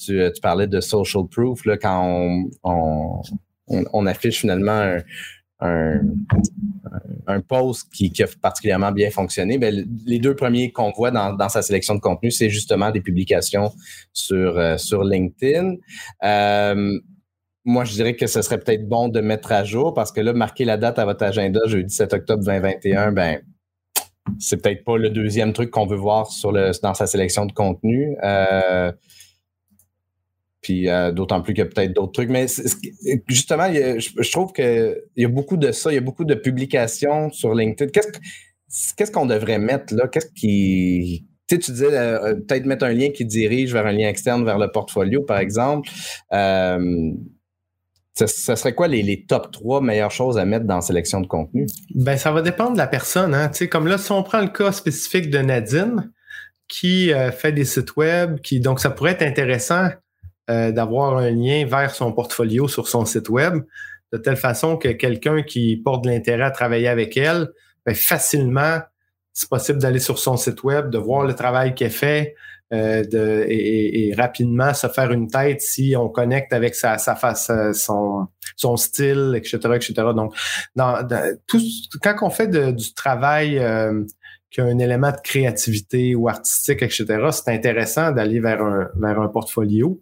[0.00, 3.22] tu, tu, parlais de social proof là, quand on, on,
[3.92, 4.98] on affiche finalement un,
[5.60, 11.62] un, post qui, a particulièrement bien fonctionné, ben, les deux premiers qu'on voit dans, sa
[11.62, 13.72] sélection de contenu, c'est justement des publications
[14.12, 15.76] sur, euh, sur LinkedIn.
[16.24, 16.98] Euh,
[17.64, 20.34] moi, je dirais que ce serait peut-être bon de mettre à jour parce que là,
[20.34, 23.40] marquer la date à votre agenda jeudi 7 octobre 2021, ben,
[24.38, 27.52] c'est peut-être pas le deuxième truc qu'on veut voir sur le, dans sa sélection de
[27.52, 28.16] contenu.
[28.22, 28.92] Euh,
[30.64, 32.30] puis euh, d'autant plus qu'il y a peut-être d'autres trucs.
[32.30, 32.46] Mais
[33.28, 37.30] justement, je, trouve qu'il y a beaucoup de ça, il y a beaucoup de publications
[37.30, 37.92] sur LinkedIn.
[38.96, 40.08] Qu'est-ce qu'on devrait mettre là?
[40.08, 41.26] Qu'est-ce qui.
[41.46, 44.44] Tu sais, tu disais euh, peut-être mettre un lien qui dirige vers un lien externe
[44.44, 45.90] vers le portfolio, par exemple.
[46.32, 47.12] Euh,
[48.14, 51.66] ce, serait quoi les, top 3 meilleures choses à mettre dans la sélection de contenu?
[51.94, 53.34] Ben, ça va dépendre de la personne.
[53.34, 53.50] Hein?
[53.50, 56.10] Tu sais, comme là, si on prend le cas spécifique de Nadine,
[56.68, 59.90] qui fait des sites web, qui donc ça pourrait être intéressant
[60.50, 63.62] euh, d'avoir un lien vers son portfolio sur son site web,
[64.12, 67.48] de telle façon que quelqu'un qui porte de l'intérêt à travailler avec elle,
[67.86, 68.80] ben, facilement,
[69.32, 72.34] c'est possible d'aller sur son site web, de voir le travail qu'elle fait,
[72.72, 77.50] euh, de, et, rapidement se faire une tête si on connecte avec sa, sa face,
[77.50, 79.92] euh, son, style, etc., etc.
[80.14, 80.34] Donc,
[80.76, 81.06] dans,
[81.46, 81.60] tout,
[82.02, 83.58] quand on fait du travail
[84.54, 89.20] qui a un élément de créativité ou artistique, etc., c'est intéressant d'aller vers un, vers
[89.20, 90.00] un portfolio.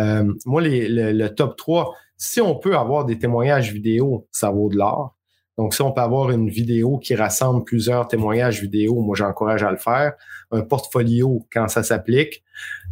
[0.00, 4.68] Euh, moi, les, le, top 3, si on peut avoir des témoignages vidéo, ça vaut
[4.68, 5.16] de l'or.
[5.56, 9.70] Donc, si on peut avoir une vidéo qui rassemble plusieurs témoignages vidéo, moi, j'encourage à
[9.70, 10.14] le faire.
[10.50, 12.42] Un portfolio quand ça s'applique,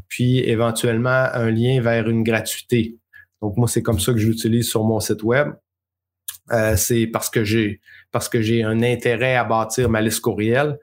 [0.07, 2.99] puis éventuellement un lien vers une gratuité.
[3.43, 5.49] Donc, moi, c'est comme ça que je l'utilise sur mon site web.
[6.53, 7.81] Euh, c'est parce que j'ai
[8.13, 10.79] parce que j'ai un intérêt à bâtir ma liste courriel.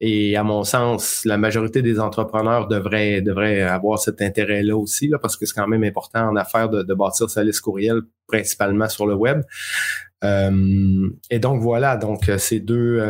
[0.00, 5.36] Et à mon sens, la majorité des entrepreneurs devraient, devraient avoir cet intérêt-là aussi, parce
[5.36, 9.14] que c'est quand même important en affaires de, bâtir sa liste courriel, principalement sur le
[9.14, 9.42] web.
[10.22, 13.02] Euh, et donc voilà, donc euh, ces deux,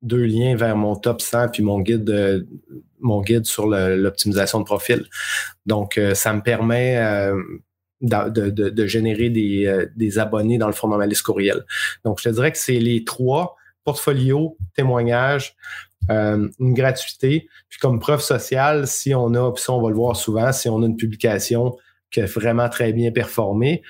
[0.00, 2.46] deux liens vers mon top 100 puis mon guide de,
[3.00, 5.04] mon guide sur l'optimisation de profil.
[5.66, 6.96] Donc, ça me permet
[8.00, 11.64] de, de, de, générer des, des, abonnés dans le format ma liste courriel.
[12.04, 13.56] Donc, je te dirais que c'est les trois
[13.88, 15.56] portfolio, témoignage,
[16.10, 17.48] une gratuité.
[17.70, 20.68] Puis comme preuve sociale, si on a, puis ça on va le voir souvent, si
[20.68, 21.74] on a une publication
[22.10, 23.82] qui a vraiment très bien performé,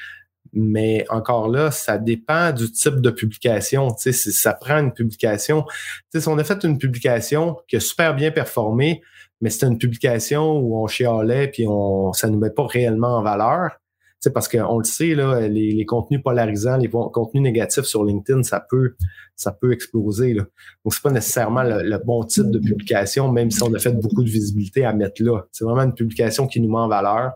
[0.53, 3.89] mais encore là, ça dépend du type de publication.
[3.93, 5.65] Tu sais, ça prend une publication.
[5.65, 5.75] Tu
[6.13, 9.03] sais, si on a fait une publication qui a super bien performé,
[9.41, 13.23] mais c'est une publication où on chialait puis on, ça nous met pas réellement en
[13.23, 13.79] valeur.
[14.21, 18.65] Sais, parce qu'on le sait, là, les, contenus polarisants, les contenus négatifs sur LinkedIn, ça
[18.69, 18.97] peut,
[19.37, 20.35] ça peut exploser.
[20.35, 20.43] Là.
[20.85, 24.25] Donc, c'est pas nécessairement le, bon type de publication, même si on a fait beaucoup
[24.25, 25.43] de visibilité à mettre là.
[25.53, 27.33] C'est vraiment une publication qui nous met en valeur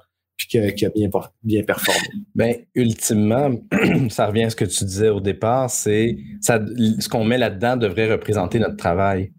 [0.49, 1.09] qui, a bien,
[1.43, 2.01] bien performé.
[2.35, 3.51] Ben, ultimement,
[4.09, 8.11] ça revient à ce que tu disais au départ, c'est ce qu'on met là-dedans devrait
[8.11, 9.33] représenter notre travail.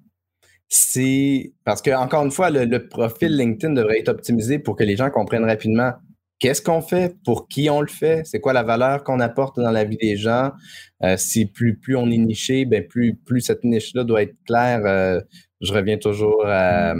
[0.69, 4.95] Si, parce que, encore une fois, le, profil LinkedIn devrait être optimisé pour que les
[4.95, 5.91] gens comprennent rapidement
[6.43, 9.71] qu'est-ce qu'on fait, pour qui on le fait, c'est quoi la valeur qu'on apporte dans
[9.71, 10.51] la vie des gens?
[11.01, 14.81] Euh, si plus, plus on est niché, ben plus, plus cette niche-là doit être claire.
[14.85, 15.21] Euh,
[15.61, 16.95] je reviens toujours à,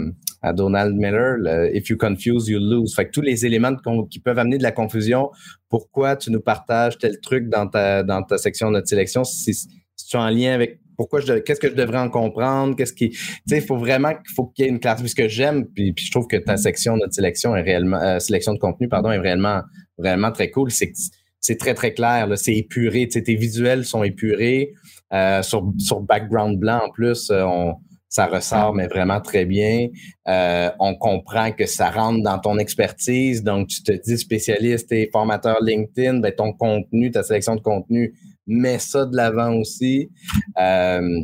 [0.54, 1.36] Donald Miller,
[1.74, 2.94] If you confuse, you lose.
[2.94, 3.74] Fait que tous les éléments
[4.10, 5.30] qui peuvent amener de la confusion,
[5.68, 9.52] pourquoi tu nous partages tel truc dans ta, dans ta section de notre sélection, si,
[9.52, 9.68] si
[10.08, 13.10] tu es en lien avec pourquoi je qu'est-ce que je devrais en comprendre, qu'est-ce qui,
[13.10, 13.18] tu
[13.50, 16.26] il faut vraiment qu'il faut qu'il y ait une classe, puisque j'aime, puis, je trouve
[16.26, 20.50] que ta section, notre sélection est réellement, euh, sélection de contenu, pardon, est vraiment très
[20.50, 20.70] cool.
[20.70, 24.72] C'est très très clair, c'est épuré, tes visuels sont épurés,
[25.12, 27.74] euh, sur sur background blanc en plus, euh, on
[28.08, 29.88] ça ressort, mais vraiment très bien.
[30.24, 33.42] On comprend que ça rentre dans ton expertise.
[33.42, 38.14] Donc, tu te dis spécialiste et formateur LinkedIn, ben, ton contenu, ta sélection de contenu,
[38.46, 40.10] mets ça de l'avant aussi.
[40.58, 41.20] Euh,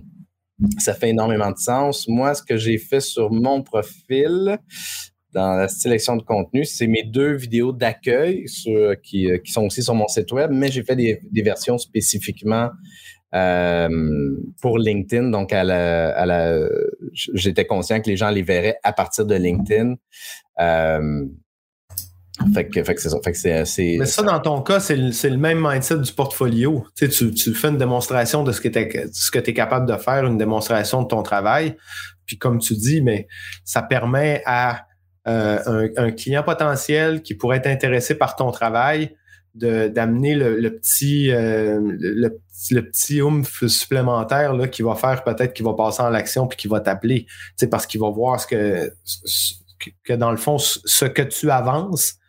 [0.79, 2.07] ça fait énormément de sens.
[2.09, 4.59] Moi, ce que j'ai fait sur mon profil,
[5.33, 8.95] dans la sélection de contenu, c'est mes deux vidéos d'accueil qui, euh,
[9.43, 12.71] qui, sont aussi sur mon site web, mais j'ai fait des, versions spécifiquement
[13.35, 13.89] euh,
[14.61, 15.31] pour LinkedIn.
[15.31, 15.55] Donc,
[17.15, 19.95] j'étais conscient que les gens les verraient à partir de LinkedIn.
[22.55, 23.19] Fait que, fait que c'est ça.
[23.23, 26.87] Fait que c'est, Mais ça, dans ton cas, c'est le, le, même mindset du portfolio.
[26.97, 30.27] Tu, sais, tu, tu fais une démonstration de ce que tu es, capable de faire,
[30.27, 31.77] une démonstration de ton travail.
[32.27, 33.29] Puis comme tu dis, mais
[33.65, 34.87] ça permet à
[35.29, 39.15] euh, un, un, client potentiel qui pourrait être intéressé par ton travail
[39.55, 45.65] d'amener le, petit euh, le, le, petit oomph supplémentaire là, qui va faire peut-être qu'il
[45.65, 47.27] va passer en l'action puis qu'il va t'appeler.
[47.57, 48.93] C'est parce qu'il va voir ce que,
[50.05, 52.20] que dans le fond, ce que tu avances,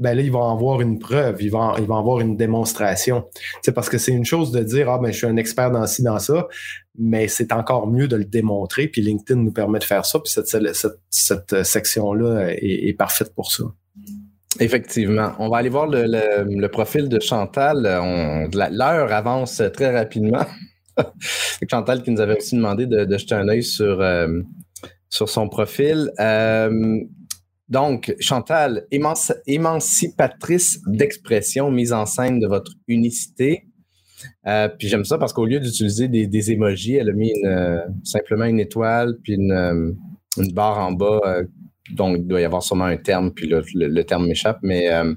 [0.00, 3.26] ben là, il va en voir une preuve, il va il en voir une démonstration.
[3.62, 5.86] C'est parce que c'est une chose de dire Ah ben je suis un expert dans
[5.86, 6.48] ci, dans ça,
[6.98, 8.88] mais c'est encore mieux de le démontrer.
[8.88, 10.18] Puis LinkedIn nous permet de faire ça.
[10.18, 10.48] Puis cette,
[11.10, 13.64] cette, section-là est, parfaite pour ça.
[14.58, 15.32] Effectivement.
[15.38, 17.82] On va aller voir le, profil de Chantal.
[17.82, 20.46] L'heure avance très rapidement.
[21.70, 24.40] Chantal qui nous avait aussi demandé de, jeter un œil sur, euh,
[25.10, 26.10] sur son profil.
[26.18, 27.00] Euh,
[27.70, 28.86] donc, Chantal,
[29.46, 33.64] émancipatrice d'expression, mise en scène de votre unicité.
[34.46, 37.32] Euh, puis j'aime ça parce qu'au lieu d'utiliser des, émojis, elle a mis
[38.04, 39.96] simplement une étoile puis une,
[40.36, 41.42] une barre en bas
[41.94, 45.14] donc il doit y avoir sûrement un terme, puis le, terme m'échappe, mais euh,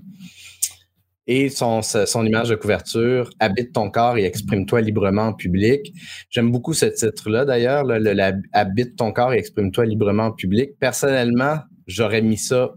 [1.25, 5.93] et son, son image de couverture, Habite ton corps et exprime-toi librement en public.
[6.29, 10.71] J'aime beaucoup ce titre-là d'ailleurs, le, Habite ton corps et exprime-toi librement en public.
[10.79, 12.73] Personnellement, j'aurais mis ça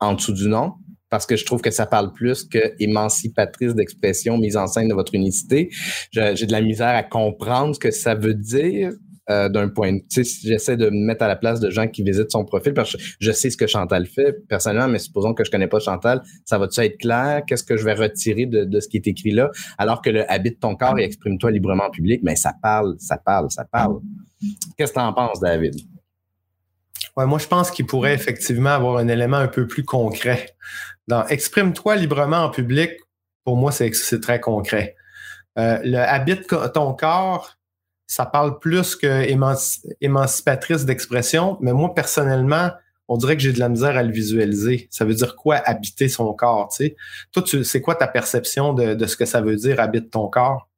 [0.00, 0.72] en dessous du nom
[1.10, 4.94] parce que je trouve que ça parle plus que émancipatrice d'expression, mise en scène de
[4.94, 5.70] votre unicité.
[6.10, 8.92] J'ai de la misère à comprendre ce que ça veut dire.
[9.28, 12.30] Euh, d'un point de j'essaie de me mettre à la place de gens qui visitent
[12.30, 15.50] son profil parce que je, sais ce que Chantal fait personnellement, mais supposons que je
[15.50, 17.42] connais pas Chantal, ça va-tu être clair?
[17.44, 19.50] Qu'est-ce que je vais retirer de, ce qui est écrit là?
[19.78, 23.16] Alors que le habite ton corps et exprime-toi librement en public, mais ça parle, ça
[23.16, 23.98] parle, ça parle.
[24.78, 25.74] Qu'est-ce que tu en penses, David?
[27.16, 30.54] Ouais, moi, je pense qu'il pourrait effectivement avoir un élément un peu plus concret.
[31.08, 32.90] Dans Exprime-toi librement en public,
[33.44, 34.96] pour moi, c'est très concret.
[35.58, 37.56] Euh, le habite ton corps,
[38.06, 39.26] ça parle plus que
[40.00, 42.70] émancipatrice d'expression, mais moi, personnellement,
[43.08, 44.88] on dirait que j'ai de la misère à le visualiser.
[44.90, 46.96] Ça veut dire quoi habiter son corps, tu sais?
[47.32, 50.68] Toi, c'est quoi ta perception de, de, ce que ça veut dire habite ton corps?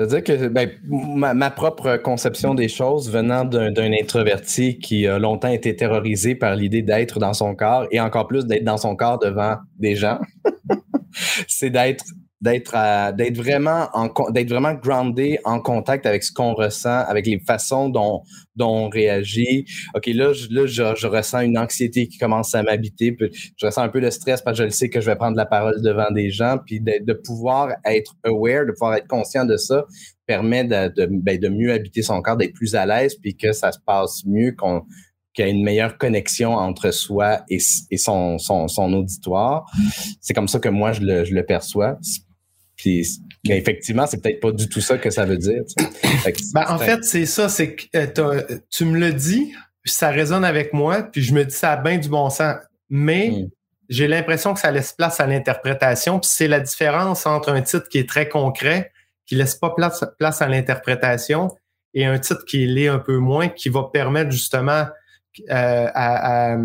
[0.00, 5.76] C'est-à-dire que ben, ma, propre conception des choses venant d'un introverti qui a longtemps été
[5.76, 9.56] terrorisé par l'idée d'être dans son corps et encore plus d'être dans son corps devant
[9.78, 10.18] des gens,
[11.48, 12.02] c'est d'être
[12.40, 17.38] d'être d'être vraiment en d'être vraiment groundé en contact avec ce qu'on ressent, avec les
[17.38, 18.22] façons dont,
[18.56, 19.66] dont on réagit.
[19.94, 23.16] OK, là, je, là je, ressens une anxiété qui commence à m'habiter.
[23.56, 25.36] Je ressens un peu de stress parce que je le sais que je vais prendre
[25.36, 26.58] la parole devant des gens.
[26.64, 29.84] Puis de, pouvoir être aware, de pouvoir être conscient de ça,
[30.26, 33.52] permet de, de, ben, de mieux habiter son corps, d'être plus à l'aise, puis que
[33.52, 34.84] ça se passe mieux, qu'on
[35.32, 37.58] qu'il y a une meilleure connexion entre soi et,
[37.90, 39.64] et son, son, son auditoire.
[40.20, 41.98] C'est comme ça que moi, je le, je le perçois
[42.84, 45.62] mais effectivement, c'est peut-être pas du tout ça que ça veut dire.
[46.54, 49.52] Ben, en fait, c'est ça, c'est que euh, tu me le dis,
[49.84, 52.56] ça résonne avec moi, puis je me dis ça a bien du bon sens.
[52.90, 53.48] Mais hmm.
[53.88, 57.88] j'ai l'impression que ça laisse place à l'interprétation, puis c'est la différence entre un titre
[57.88, 58.92] qui est très concret,
[59.26, 61.50] qui laisse pas place, place à l'interprétation,
[61.94, 64.86] et un titre qui l'est un peu moins, qui va permettre justement
[65.50, 66.56] euh, à,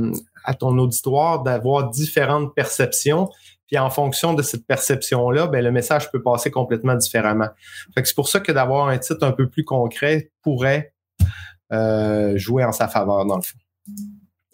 [0.43, 3.29] à ton auditoire d'avoir différentes perceptions
[3.67, 7.49] puis en fonction de cette perception-là, ben, le message peut passer complètement différemment.
[7.95, 10.93] C'est pour ça que d'avoir un titre un peu plus concret pourrait
[11.73, 13.57] euh, jouer en sa faveur, dans le fond.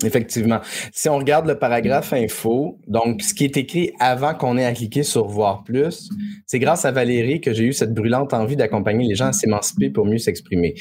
[0.04, 0.62] Effectivement.
[0.92, 4.74] Si on regarde le paragraphe info, donc ce qui est écrit avant qu'on ait à
[4.74, 6.10] cliquer sur voir plus,
[6.48, 9.90] c'est grâce à Valérie que j'ai eu cette brûlante envie d'accompagner les gens à s'émanciper
[9.90, 10.74] pour mieux s'exprimer.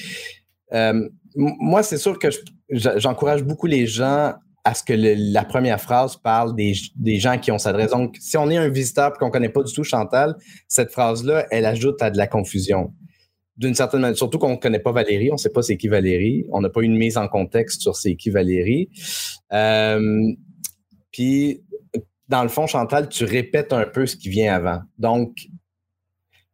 [0.72, 2.28] Euh, moi, c'est sûr que
[2.70, 6.74] j'encourage beaucoup les gens à ce que la première phrase parle des,
[7.18, 7.90] gens qui ont s'adresse.
[7.90, 10.36] Donc, si on est un visiteur qu'on ne connaît pas du tout Chantal,
[10.68, 12.92] cette phrase-là, elle ajoute à de la confusion.
[13.56, 15.88] D'une certaine manière, surtout qu'on ne connaît pas Valérie, on ne sait pas c'est qui
[15.88, 18.90] Valérie, on n'a pas une mise en contexte sur c'est qui Valérie.
[19.52, 20.32] Euh,
[21.10, 21.62] puis,
[22.28, 24.82] dans le fond, Chantal, tu répètes un peu ce qui vient avant.
[24.98, 25.48] Donc,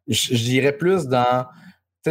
[0.09, 1.47] j'irais plus dans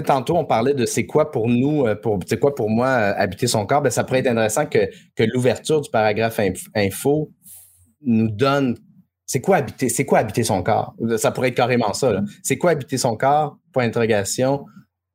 [0.03, 3.13] tantôt, on parlait de c'est quoi pour nous, euh, pour c'est quoi pour moi euh,
[3.17, 3.81] habiter son corps.
[3.81, 6.39] Ben, ça pourrait être intéressant que, que l'ouverture du paragraphe
[6.75, 7.31] info
[8.01, 8.75] nous donne
[9.25, 10.95] c'est quoi habiter, c'est quoi habiter son corps?
[11.17, 12.21] Ça pourrait être carrément ça.
[12.43, 13.57] C'est quoi habiter son corps?
[13.73, 14.65] Point d'interrogation.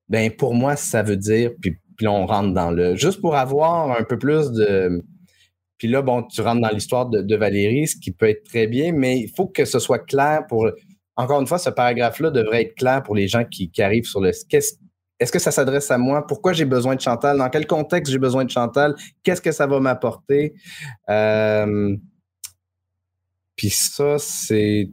[0.08, 2.96] Ben, pour moi, ça veut dire, puis, puis là, on rentre dans le.
[2.96, 5.02] Juste pour avoir un peu plus de.
[5.78, 8.66] Puis là, bon, tu rentres dans l'histoire de, de Valérie, ce qui peut être très
[8.66, 10.68] bien, mais il faut que ce soit clair pour
[11.20, 14.30] encore une fois, ce paragraphe-là devrait être clair pour les gens qui, arrivent sur le.
[14.30, 16.26] Est-ce que ça s'adresse à moi?
[16.26, 17.36] Pourquoi j'ai besoin de Chantal?
[17.36, 18.94] Dans quel contexte j'ai besoin de Chantal?
[19.22, 20.54] Qu'est-ce que ça va m'apporter?
[21.10, 21.94] Euh,
[23.54, 24.88] puis ça, c'est.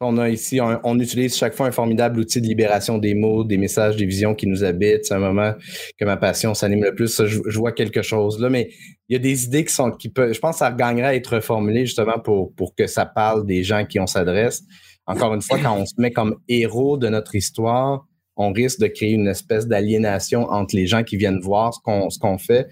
[0.00, 3.58] On a ici, on, utilise chaque fois un formidable outil de libération des mots, des
[3.58, 5.06] messages, des visions qui nous habitent.
[5.06, 5.54] C'est un moment
[5.98, 7.20] que ma passion s'anime le plus.
[7.26, 8.70] je, vois quelque chose là, mais
[9.08, 11.14] il y a des idées qui sont, qui peuvent, je pense que ça gagnerait à
[11.16, 14.62] être reformulé justement pour, pour que ça parle des gens qui on s'adresse
[15.08, 18.06] encore une fois, quand on se met comme héros de notre histoire,
[18.36, 22.38] on risque de créer une espèce d'aliénation entre les gens qui viennent voir ce qu'on
[22.38, 22.68] fait.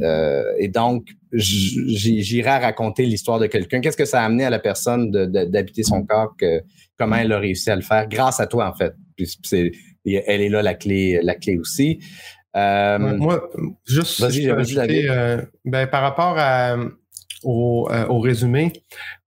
[0.00, 3.80] Euh, et donc, j'irai raconter l'histoire de quelqu'un.
[3.80, 6.62] Qu'est-ce que ça a amené à la personne d'habiter son corps, que,
[6.98, 8.94] comment elle a réussi à le faire, grâce à toi, en fait.
[9.16, 9.26] Puis
[10.04, 11.98] elle est là la clé, la clé aussi.
[12.56, 13.50] Euh, moi,
[13.86, 16.76] juste, euh, ben, par rapport à,
[17.42, 18.72] au, au résumé,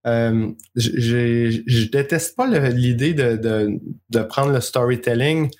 [0.07, 3.79] euh, je, déteste pas l'idée de,
[4.09, 5.51] de, prendre le storytelling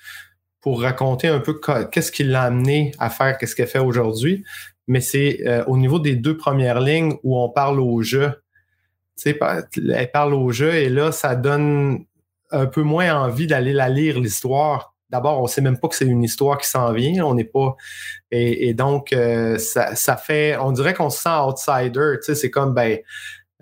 [0.60, 4.44] pour raconter un peu qu'est-ce qui l'a amené à faire qu'est-ce qu'elle fait aujourd'hui,
[4.88, 8.32] mais c'est euh, au niveau des deux premières lignes où on parle au jeu.
[9.24, 12.04] Elle parle au jeu et là, ça donne
[12.50, 14.94] un peu moins envie d'aller la lire, l'histoire.
[15.10, 17.24] D'abord, on sait même pas que c'est une histoire qui s'en vient.
[17.24, 17.76] On n'est pas.
[18.30, 20.56] Et, donc, euh, ça, fait.
[20.56, 22.16] On dirait qu'on se sent outsider.
[22.22, 22.98] C'est comme ben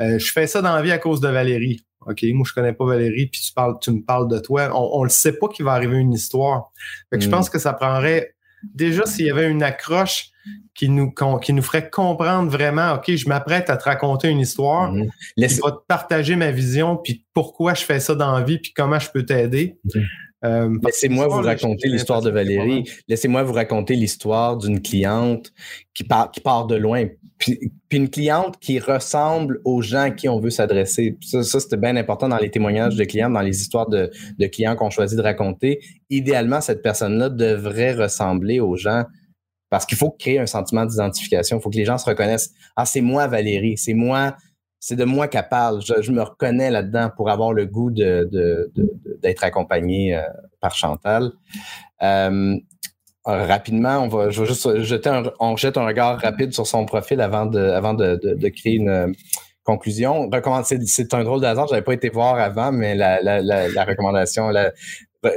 [0.00, 1.84] euh, je fais ça dans la vie à cause de Valérie.
[2.06, 4.70] OK, moi je connais pas Valérie, puis tu parles, tu me parles de toi.
[4.74, 6.72] On, ne le sait pas qu'il va arriver une histoire.
[7.12, 7.30] je mm.
[7.30, 8.34] pense que ça prendrait
[8.74, 10.30] déjà s'il y avait une accroche
[10.74, 14.92] qui nous, qui nous ferait comprendre vraiment, OK, je m'apprête à te raconter une histoire,
[14.92, 15.10] mm.
[15.36, 19.10] te partager ma vision, puis pourquoi je fais ça dans la vie, puis comment je
[19.10, 19.78] peux t'aider.
[19.94, 20.00] Mm.
[20.44, 22.84] Euh, Laissez-moi vous raconter l'histoire de Valérie.
[23.08, 25.52] Laissez-moi vous raconter l'histoire d'une cliente
[25.92, 27.06] qui part, qui part de loin.
[27.38, 31.18] Puis, une cliente qui ressemble aux gens à qui on veut s'adresser.
[31.20, 34.46] Ça, ça c'était bien important dans les témoignages de clients, dans les histoires de, de
[34.46, 35.80] clients qu'on choisit de raconter.
[36.08, 39.04] Idéalement, cette personne-là devrait ressembler aux gens
[39.70, 41.58] parce qu'il faut créer un sentiment d'identification.
[41.58, 42.52] Il faut que les gens se reconnaissent.
[42.76, 44.36] Ah, c'est moi Valérie, c'est moi,
[44.80, 45.82] c'est de moi qu'elle parle.
[45.82, 48.72] Je, me reconnais là-dedans pour avoir le goût de,
[49.22, 50.22] d'être accompagné euh,
[50.58, 51.32] par Chantal.
[52.02, 52.56] Euh,
[53.26, 57.44] rapidement, on va, juste jeter un, on jette un regard rapide sur son profil avant
[57.44, 59.14] de, avant de, de, créer une
[59.64, 60.30] conclusion.
[60.64, 64.72] C'est un drôle d'hasard, j'avais pas été voir avant, mais la, la, la, recommandation, la,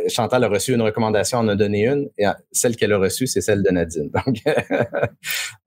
[0.07, 3.27] Chantal a reçu une recommandation, on en a donné une, et celle qu'elle a reçue,
[3.27, 4.09] c'est celle de Nadine.
[4.25, 4.37] Donc,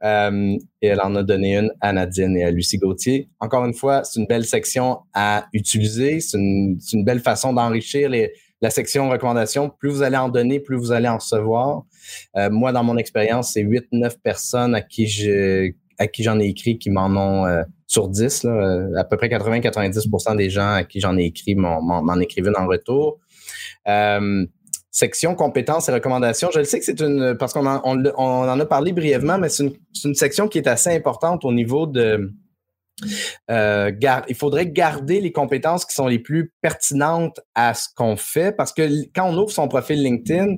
[0.03, 3.29] euh, et elle en a donné une à Nadine et à Lucie Gauthier.
[3.41, 8.11] Encore une fois, c'est une belle section à utiliser, c'est une, belle façon d'enrichir
[8.63, 11.83] la section recommandations, plus vous allez en donner, plus vous allez en recevoir.
[12.37, 17.09] Euh, moi, dans mon expérience, c'est 8-9 personnes à qui j'en ai écrit qui m'en
[17.09, 21.17] ont euh, sur 10, là, euh, à peu près 80-90% des gens à qui j'en
[21.17, 23.21] ai écrit m'en écrivaient en retour.
[24.91, 28.93] Section compétences et recommandations, je le sais que c'est une, parce qu'on en, a parlé
[28.93, 29.75] brièvement, mais c'est une,
[30.05, 32.33] une, section qui est assez importante au niveau de,
[33.51, 33.93] euh,
[34.29, 38.73] il faudrait garder les compétences qui sont les plus pertinentes à ce qu'on fait parce
[38.73, 40.57] que quand on ouvre son profil LinkedIn,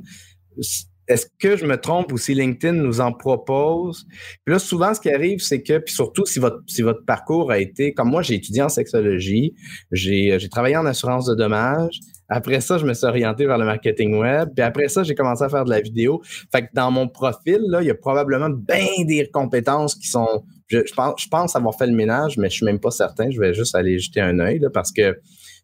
[1.09, 4.07] est-ce que je me trompe ou si LinkedIn nous en propose?
[4.45, 7.51] Puis là, souvent, ce qui arrive, c'est que, puis surtout si votre, si votre parcours
[7.51, 9.55] a été, comme moi, j'ai étudié en sexologie,
[9.91, 11.99] j'ai travaillé en assurance de dommages.
[12.29, 14.51] Après ça, je me suis orienté vers le marketing web.
[14.55, 16.21] Puis après ça, j'ai commencé à faire de la vidéo.
[16.53, 20.45] Fait que dans mon profil, là, il y a probablement bien des compétences qui sont
[20.69, 23.31] je, pense, avoir fait le ménage, mais je suis même pas certain.
[23.31, 25.19] Je vais juste aller jeter un œil parce que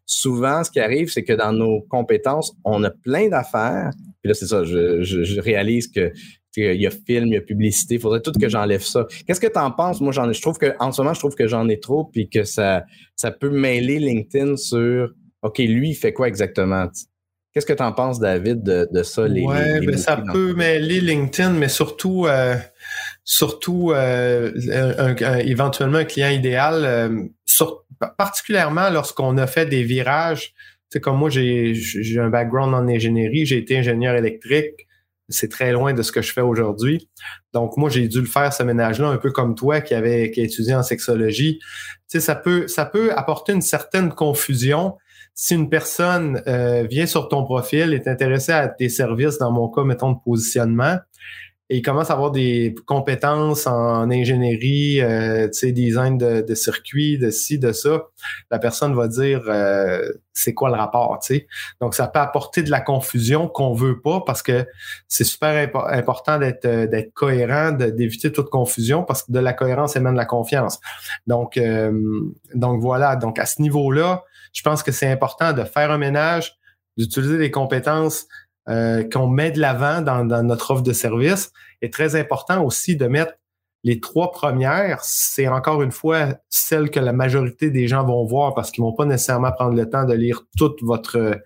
[0.05, 3.91] souvent, ce qui arrive, c'est que dans nos compétences, on a plein d'affaires.
[4.21, 6.11] Puis là, c'est ça, je, réalise que
[6.57, 9.05] il y a film, il y a publicité, il faudrait tout que j'enlève ça.
[9.27, 9.99] Qu'est-ce que tu en penses?
[9.99, 12.29] Moi, j'en je trouve que en ce moment, je trouve que j'en ai trop, puis
[12.29, 12.85] que ça,
[13.17, 15.11] ça peut mêler LinkedIn sur
[15.45, 16.89] OK, lui, il fait quoi exactement?
[17.53, 19.27] Qu'est-ce que tu en penses, David, de, ça?
[19.27, 22.55] Les, ouais, ben, ça peut mêler LinkedIn, mais surtout euh,
[23.23, 24.51] surtout euh,
[25.45, 27.27] éventuellement un client idéal, euh,
[28.17, 30.53] particulièrement lorsqu'on a fait des virages.
[30.89, 31.75] C'est comme moi, j'ai
[32.19, 34.87] un background en ingénierie, j'ai été ingénieur électrique.
[35.29, 37.09] C'est très loin de ce que je fais aujourd'hui.
[37.53, 40.41] Donc, moi, j'ai dû le faire, ce ménage-là, un peu comme toi qui avait qui
[40.41, 41.59] a étudié en sexologie.
[41.59, 41.65] Tu
[42.07, 44.95] sais, ça peut, ça peut apporter une certaine confusion
[45.35, 49.67] si une personne euh, vient sur ton profil, est intéressée à tes services, dans mon
[49.69, 50.97] cas, mettons, de positionnement,
[51.69, 57.17] et commence à avoir des compétences en ingénierie, euh, tu sais, design de, de circuits,
[57.17, 58.03] de ci, de ça,
[58.51, 61.47] la personne va dire euh, c'est quoi le rapport, tu sais?
[61.81, 64.67] Donc, ça peut apporter de la confusion qu'on veut pas parce que
[65.07, 69.95] c'est super important d'être euh, d'être cohérent, d'éviter toute confusion parce que de la cohérence
[69.95, 70.79] émane la confiance.
[71.25, 71.91] Donc, euh,
[72.53, 73.15] donc voilà.
[73.15, 74.23] Donc, à ce niveau-là,
[74.55, 76.57] je pense que c'est important de faire un ménage,
[76.97, 78.25] d'utiliser des compétences
[78.69, 81.51] euh, qu'on met de l'avant dans, notre offre de service.
[81.81, 83.33] est très important aussi de mettre
[83.83, 88.55] les trois premières, c'est encore une fois celles que la majorité des gens vont voir
[88.55, 91.39] parce qu'ils vont pas nécessairement prendre le temps de lire toute votre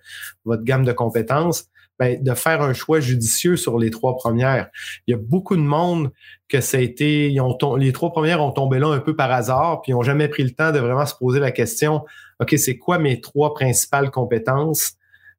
[0.46, 1.66] gamme de compétences.
[2.00, 4.70] Ben, de faire un choix judicieux sur les trois premières.
[5.06, 6.10] Il y a beaucoup de monde
[6.48, 9.30] que ça a été, ils ont les trois premières ont tombé là un peu par
[9.30, 12.02] hasard, puis ils n'ont jamais pris le temps de vraiment se poser la question,
[12.40, 14.94] OK, c'est quoi mes trois principales compétences?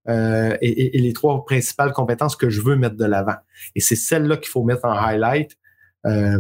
[0.08, 3.38] Euh, et, les trois principales compétences que je veux mettre de l'avant?
[3.76, 5.58] Et c'est celle-là qu'il faut mettre en highlight.
[6.06, 6.40] Euh,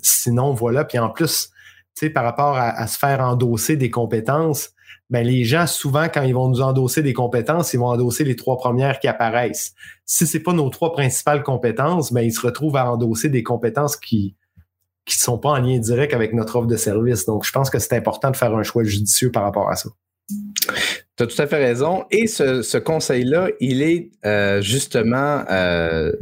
[0.00, 0.84] sinon, voilà.
[0.84, 1.50] Puis en plus,
[1.96, 4.70] tu sais, par rapport à, se faire endosser des compétences,
[5.10, 8.36] ben les gens souvent quand ils vont nous endosser des compétences, ils vont endosser les
[8.36, 9.74] trois premières qui apparaissent.
[10.04, 13.96] Si c'est pas nos trois principales compétences, ben ils se retrouvent à endosser des compétences
[13.96, 14.36] qui
[15.06, 17.24] qui sont pas en lien direct avec notre offre de service.
[17.24, 19.88] Donc, je pense que c'est important de faire un choix judicieux par rapport à ça.
[20.28, 22.04] Tu as tout à fait raison.
[22.10, 26.12] Et ce, conseil-là, il est euh, justement, euh,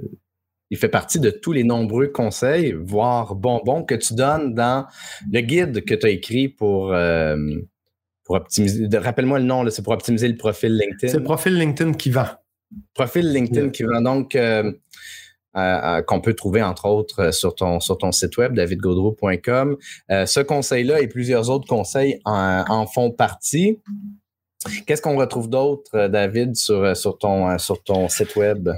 [0.70, 4.86] il fait partie de tous les nombreux conseils, voire bonbons, que tu donnes dans
[5.32, 7.36] le guide que tu as écrit pour, euh,
[8.24, 8.88] pour optimiser.
[8.96, 11.12] Rappelle-moi le nom, c'est pour optimiser le profil LinkedIn.
[11.12, 12.26] C'est le profil LinkedIn qui vend.
[12.94, 14.00] Profil LinkedIn qui vend.
[14.00, 14.36] Donc,
[16.06, 19.76] qu'on peut trouver entre autres sur ton, sur ton site web davidgaudreau.com.
[20.08, 23.78] ce conseil-là et plusieurs autres conseils en font partie.
[24.86, 28.70] Qu'est-ce qu'on retrouve d'autre, euh, David, sur, euh, sur, ton, euh, sur ton site web?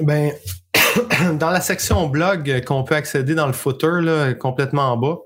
[0.00, 0.32] Ben,
[1.38, 5.18] dans la section blog qu'on peut accéder dans le footer, là, complètement en bas,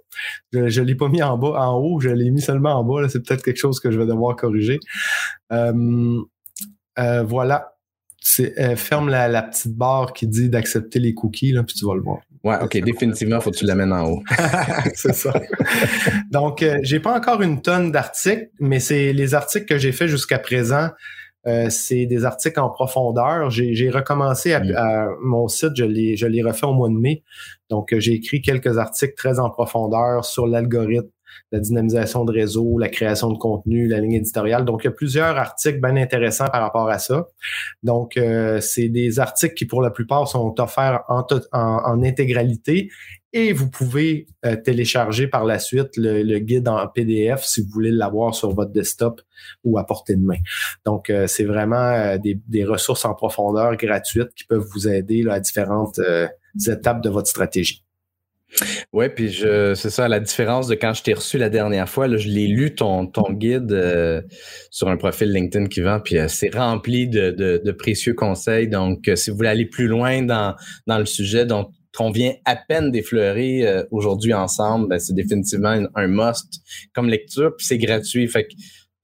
[0.53, 3.09] je ne l'ai pas mis en bas, en haut, je l'ai mis seulement en bas.
[3.09, 4.79] C'est peut-être quelque chose que je vais devoir corriger.
[5.51, 7.75] voilà.
[8.77, 12.18] ferme la, petite barre qui dit d'accepter les cookies, là, puis tu vas le voir.
[12.45, 14.23] Ouais, OK, définitivement, faut que tu l'amènes en haut.
[14.95, 15.33] c'est ça.
[16.31, 20.09] Donc, euh, j'ai pas encore une tonne d'articles, mais c'est les articles que j'ai faits
[20.09, 20.89] jusqu'à présent.
[21.47, 23.51] Euh, c'est des articles en profondeur.
[23.51, 24.74] J'ai recommencé mm.
[24.76, 27.22] à, mon site, je l'ai refait au mois de mai.
[27.68, 31.11] Donc, euh, j'ai écrit quelques articles très en profondeur sur l'algorithme,
[31.51, 34.64] la dynamisation de réseau, la création de contenu, la ligne éditoriale.
[34.64, 37.26] Donc, il y a plusieurs articles bien intéressants par rapport à ça.
[37.82, 42.90] Donc, euh, c'est des articles qui, pour la plupart, sont offerts en, en, intégralité
[43.33, 47.91] et vous pouvez euh, télécharger par la suite le, guide en PDF si vous voulez
[47.91, 49.20] l'avoir sur votre desktop
[49.64, 50.39] ou à portée de main.
[50.85, 55.41] Donc, euh, c'est vraiment des, des, ressources en profondeur gratuites qui peuvent vous aider à
[55.41, 56.01] différentes
[56.66, 57.85] étapes de votre stratégie.
[58.93, 62.07] Oui, puis je c'est ça, la différence de quand je t'ai reçu la dernière fois,
[62.07, 64.20] là, je l'ai lu ton, ton guide euh,
[64.70, 68.68] sur un profil LinkedIn qui vend, puis euh, c'est rempli de, de, précieux conseils.
[68.68, 70.55] Donc, euh, si vous voulez aller plus loin dans,
[70.87, 76.07] dans le sujet dont qu'on vient à peine d'effleurer aujourd'hui ensemble, ben, c'est définitivement un,
[76.07, 76.61] must
[76.95, 78.26] comme lecture, puis c'est gratuit.
[78.28, 78.55] Fait que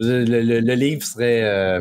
[0.00, 1.80] le, le livre serait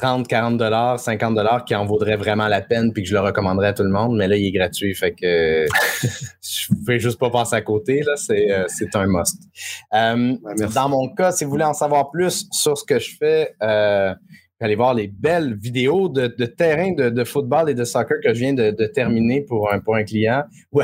[0.00, 3.20] 30, 40 dollars, 50 dollars qui en vaudrait vraiment la peine puis que je le
[3.20, 4.94] recommanderais à tout le monde, mais là, il est gratuit.
[4.94, 5.66] Fait que
[6.42, 8.02] je ne juste pas passer à côté.
[8.02, 9.36] Là, c'est, euh, c'est un must.
[9.94, 10.36] Euh,
[10.74, 13.54] dans mon cas, si vous voulez en savoir plus sur ce que je fais,
[14.60, 18.34] euh, aller voir les belles vidéos de, de de, de, football et de soccer que
[18.34, 20.42] je viens de, de terminer pour un, pour un client,
[20.72, 20.82] puis,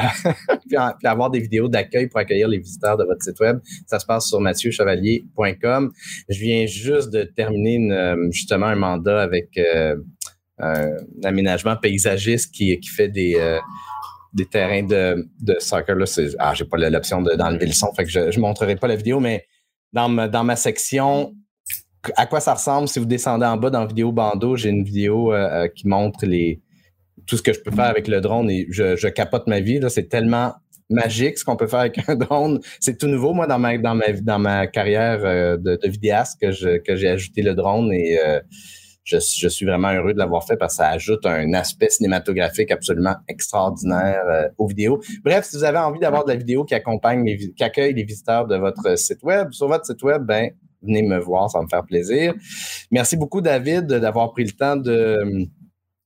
[0.69, 3.59] puis, avoir des vidéos d'accueil pour accueillir les visiteurs de votre site web.
[3.87, 5.93] Ça se passe sur mathieuchevalier.com.
[6.29, 9.97] Je viens juste de terminer une, justement un mandat avec euh,
[10.59, 13.37] un aménagement paysagiste qui, qui fait des...
[13.37, 13.59] Euh,
[14.33, 15.97] des terrains de, de soccer.
[15.97, 16.05] Là,
[16.39, 19.47] ah, j'ai pas l'option d'enlever le son, je ne montrerai pas la vidéo, mais
[19.95, 21.33] dans ma, dans ma section
[22.17, 25.33] à quoi ça ressemble si vous descendez en bas dans vidéo bandeau, j'ai une vidéo
[25.33, 26.61] euh, euh, qui montre les
[27.27, 29.81] tout ce que je peux faire avec le drone et je, capote ma vie.
[29.89, 30.55] C'est tellement
[30.91, 32.61] magique ce qu'on peut faire avec un drone.
[32.79, 36.53] C'est tout nouveau, moi, dans ma, dans ma, dans ma carrière euh, de, vidéaste que,
[36.53, 38.17] j'ai ajouté le drone et
[39.03, 43.17] je, suis vraiment heureux de l'avoir fait parce que ça ajoute un aspect cinématographique absolument
[43.27, 45.01] extraordinaire aux vidéos.
[45.25, 47.25] Bref, si vous avez envie d'avoir de la vidéo qui accompagne,
[47.57, 50.51] qui accueille les visiteurs de votre site web, sur votre site web, ben
[50.87, 52.35] venez me voir, ça va me faire plaisir.
[52.91, 55.47] Merci beaucoup, David, d'avoir pris le temps de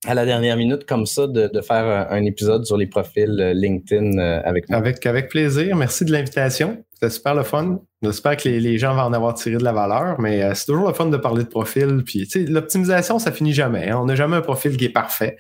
[0.07, 4.19] à la dernière minute comme ça de, faire un, épisode sur les profils euh, LinkedIn
[4.19, 4.77] euh, avec nous.
[4.77, 5.77] Avec, avec plaisir.
[5.77, 6.83] Merci de l'invitation.
[6.95, 7.81] C'était super le fun.
[8.03, 10.89] J'espère que les, gens vont en avoir tiré de la valeur, mais euh, c'est toujours
[10.89, 12.03] le fun de parler de profil.
[12.05, 13.91] Puis, l'optimisation, ça finit jamais.
[13.91, 13.99] Hein.
[14.01, 15.37] On n'a jamais un profil qui est parfait.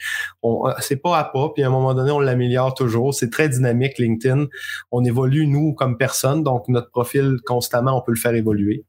[0.80, 3.14] C'est pas à pas, puis à un moment donné, on l'améliore toujours.
[3.14, 4.46] C'est très dynamique, LinkedIn.
[4.92, 8.84] On évolue, nous, comme personne, donc notre profil, constamment, on peut le faire évoluer.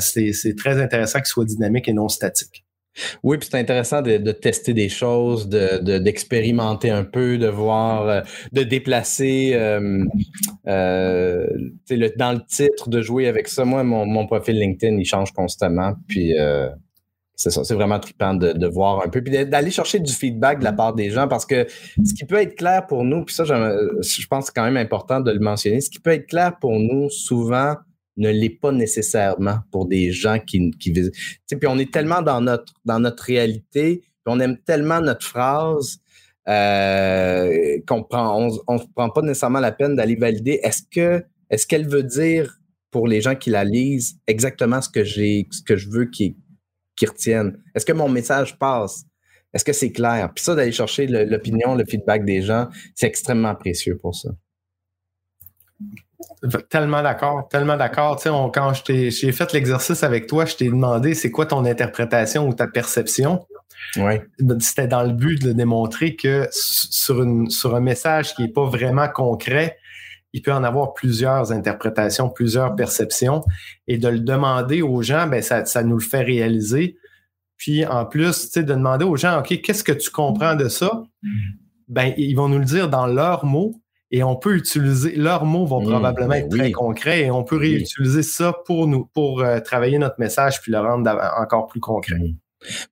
[0.00, 2.64] c'est très intéressant qu'il soit dynamique et non statique.
[3.22, 8.20] Oui, puis c'est intéressant de, tester des choses, d'expérimenter un peu, de voir, euh,
[8.52, 10.04] de déplacer euh,
[10.66, 11.46] euh,
[12.16, 13.64] dans le titre, de jouer avec ça.
[13.64, 15.94] Moi, mon, profil LinkedIn, il change constamment.
[16.06, 16.34] Puis
[17.34, 20.72] c'est c'est vraiment trippant de, voir un peu, puis d'aller chercher du feedback de la
[20.72, 21.66] part des gens, parce que
[22.04, 24.76] ce qui peut être clair pour nous, puis ça, je pense que c'est quand même
[24.76, 27.76] important de le mentionner, ce qui peut être clair pour nous souvent,
[28.18, 30.92] ne l'est pas nécessairement pour des gens qui, qui.
[30.92, 35.98] Puis on est tellement dans notre, dans réalité, on aime tellement notre phrase
[36.48, 40.60] euh, qu'on prend, on prend pas nécessairement la peine d'aller valider.
[40.62, 42.58] Est-ce que est-ce qu'elle veut dire
[42.90, 46.34] pour les gens qui la lisent exactement ce que j'ai, ce que je veux qu'ils
[47.00, 47.58] retiennent?
[47.74, 49.04] Est-ce que mon message passe?
[49.54, 50.30] Est-ce que c'est clair?
[50.34, 54.30] Puis ça, d'aller chercher l'opinion, le feedback des gens, c'est extrêmement précieux pour ça.
[56.68, 58.16] Tellement d'accord, tellement d'accord.
[58.16, 62.48] Tu sais, quand j'ai fait l'exercice avec toi, je t'ai demandé c'est quoi ton interprétation
[62.48, 63.46] ou ta perception.
[63.96, 64.24] Ouais.
[64.60, 68.66] C'était dans le but de démontrer que sur, une, sur un message qui n'est pas
[68.66, 69.78] vraiment concret,
[70.32, 73.44] il peut en avoir plusieurs interprétations, plusieurs perceptions.
[73.86, 76.98] Et de le demander aux gens, ben ça, ça nous le fait réaliser.
[77.56, 80.68] Puis en plus, tu sais, de demander aux gens, OK, qu'est-ce que tu comprends de
[80.68, 81.02] ça?
[81.88, 83.80] Ben, ils vont nous le dire dans leurs mots,
[84.10, 87.44] et on peut utiliser, leurs mots vont mmh, probablement ben être très concrets et on
[87.44, 91.80] peut réutiliser ça pour nous, pour euh, travailler notre message puis le rendre encore plus
[91.80, 92.16] concret.
[92.18, 92.34] Mmh.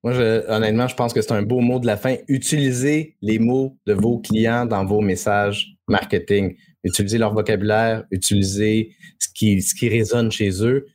[0.04, 0.12] Moi,
[0.48, 2.16] honnêtement, je pense que c'est un beau mot de la fin.
[2.28, 6.56] Utilisez les mots de vos clients dans vos messages marketing.
[6.84, 10.86] Utilisez leur vocabulaire, utilisez ce qui, ce qui résonne chez eux.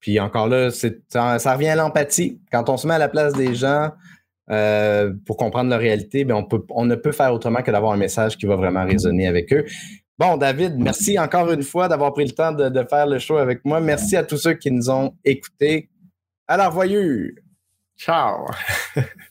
[0.00, 2.40] Puis encore là, ça, ça revient à l'empathie.
[2.52, 3.90] Quand on se met à la place des gens,
[4.50, 7.96] euh, pour comprendre leur réalité, on, peut, on ne peut faire autrement que d'avoir un
[7.96, 9.64] message qui va vraiment résonner avec eux.
[10.18, 13.64] Bon, David, merci encore une fois d'avoir pris le temps de, faire le show avec
[13.64, 13.80] moi.
[13.80, 15.88] Merci à tous ceux qui nous ont écoutés.
[16.46, 17.30] À la revoyure.
[17.96, 18.46] Ciao.